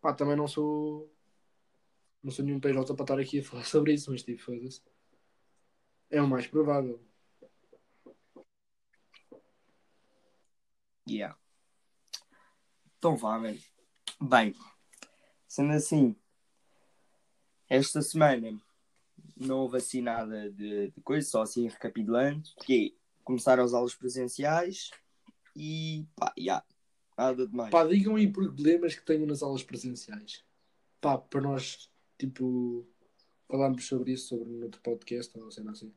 pá, 0.00 0.14
também 0.14 0.36
não 0.36 0.48
sou. 0.48 1.12
Não 2.22 2.32
sou 2.32 2.44
nenhum 2.44 2.58
PJ 2.58 2.94
para 2.94 3.04
estar 3.04 3.20
aqui 3.20 3.40
a 3.40 3.44
falar 3.44 3.64
sobre 3.68 3.92
isso, 3.92 4.10
mas 4.10 4.22
tipo, 4.22 4.42
foda-se. 4.42 4.82
É 6.10 6.22
o 6.22 6.26
mais 6.26 6.46
provável. 6.46 6.98
Yeah. 11.08 11.36
Então 12.98 13.16
vá, 13.16 13.38
mano. 13.38 13.58
Bem, 14.20 14.54
sendo 15.46 15.72
assim, 15.72 16.16
esta 17.68 18.00
semana 18.00 18.58
não 19.36 19.60
houve 19.60 19.78
assim 19.78 20.00
nada 20.00 20.50
de, 20.50 20.90
de 20.90 21.00
coisa, 21.02 21.28
só 21.28 21.42
assim 21.42 21.68
recapitulando, 21.68 22.42
que 22.64 22.96
começaram 23.22 23.64
as 23.64 23.74
aulas 23.74 23.94
presenciais 23.94 24.90
e 25.56 26.06
pá, 26.16 26.32
yeah, 26.38 26.64
nada 27.16 27.46
de 27.46 27.54
mais. 27.54 27.70
Pá, 27.70 27.84
digam 27.84 28.16
aí 28.16 28.30
problemas 28.30 28.94
que 28.94 29.04
tenham 29.04 29.26
nas 29.26 29.42
aulas 29.42 29.62
presenciais. 29.62 30.44
Pá, 31.00 31.18
para 31.18 31.40
nós, 31.40 31.90
tipo, 32.18 32.86
falarmos 33.48 33.86
sobre 33.86 34.12
isso, 34.12 34.28
sobre 34.28 34.52
no 34.52 34.64
outro 34.64 34.80
podcast 34.80 35.38
ou 35.38 35.50
sendo 35.50 35.70
assim. 35.70 35.92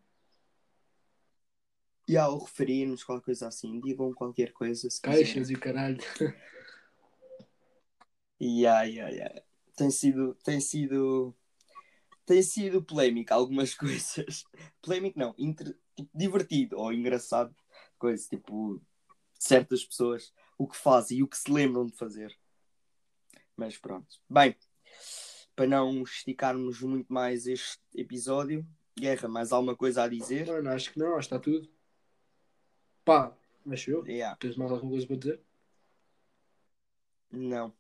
E 2.07 2.15
ao 2.15 2.39
referirmos 2.39 3.03
qualquer 3.03 3.25
coisa 3.25 3.47
assim, 3.47 3.79
digam 3.81 4.13
qualquer 4.13 4.53
coisa 4.53 4.89
se. 4.89 5.01
Caixas 5.01 5.49
e 5.49 5.55
o 5.55 5.59
caralho. 5.59 5.99
Yeah, 8.41 8.83
yeah, 8.83 9.13
yeah. 9.13 9.41
Tem 9.75 9.91
sido, 9.91 10.35
tem 10.43 10.59
sido, 10.59 11.35
tem 12.25 12.41
sido 12.41 12.81
polémico 12.83 13.33
algumas 13.33 13.73
coisas. 13.75 14.45
Polémico 14.81 15.19
não, 15.19 15.35
inter- 15.37 15.77
tipo, 15.95 16.09
divertido 16.15 16.77
ou 16.77 16.93
engraçado, 16.93 17.53
coisa 17.97 18.25
tipo 18.29 18.81
certas 19.39 19.83
pessoas 19.83 20.33
o 20.57 20.67
que 20.67 20.77
fazem 20.77 21.19
e 21.19 21.23
o 21.23 21.27
que 21.27 21.37
se 21.37 21.51
lembram 21.51 21.85
de 21.85 21.95
fazer. 21.95 22.35
Mas 23.55 23.77
pronto. 23.77 24.07
Bem, 24.29 24.55
para 25.55 25.67
não 25.67 26.03
esticarmos 26.03 26.81
muito 26.81 27.11
mais 27.11 27.47
este 27.47 27.79
episódio, 27.95 28.65
Guerra, 28.97 29.27
mais 29.27 29.51
alguma 29.51 29.75
coisa 29.75 30.03
a 30.03 30.07
dizer? 30.07 30.47
Mano, 30.47 30.69
acho 30.69 30.91
que 30.91 30.99
não, 30.99 31.15
acho 31.17 31.29
que 31.29 31.35
está 31.35 31.39
tudo. 31.39 31.76
Pá, 33.07 33.31
acho 33.71 33.89
eu. 33.89 34.05
Yeah, 34.05 34.35
Tens 34.35 34.57
mais 34.57 34.69
alguma 34.69 34.91
coisa 34.91 35.07
para 35.07 35.15
dizer? 35.15 35.39
não. 37.31 37.73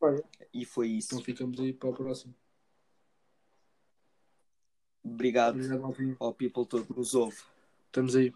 Olha. 0.00 0.24
E 0.54 0.64
foi 0.64 0.88
isso. 0.88 1.08
Então 1.12 1.22
ficamos 1.22 1.60
aí 1.60 1.74
para 1.74 1.90
o 1.90 1.94
próximo. 1.94 2.34
Obrigado 5.04 5.56
Obrigado, 5.56 6.16
ao 6.18 6.32
people 6.32 6.64
todo 6.64 6.86
que 6.86 6.96
nos 6.96 7.14
ouve. 7.14 7.36
Estamos 7.90 8.16
aí. 8.16 8.32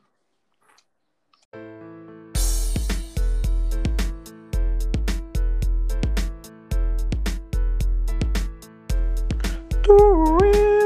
Do 9.82 10.77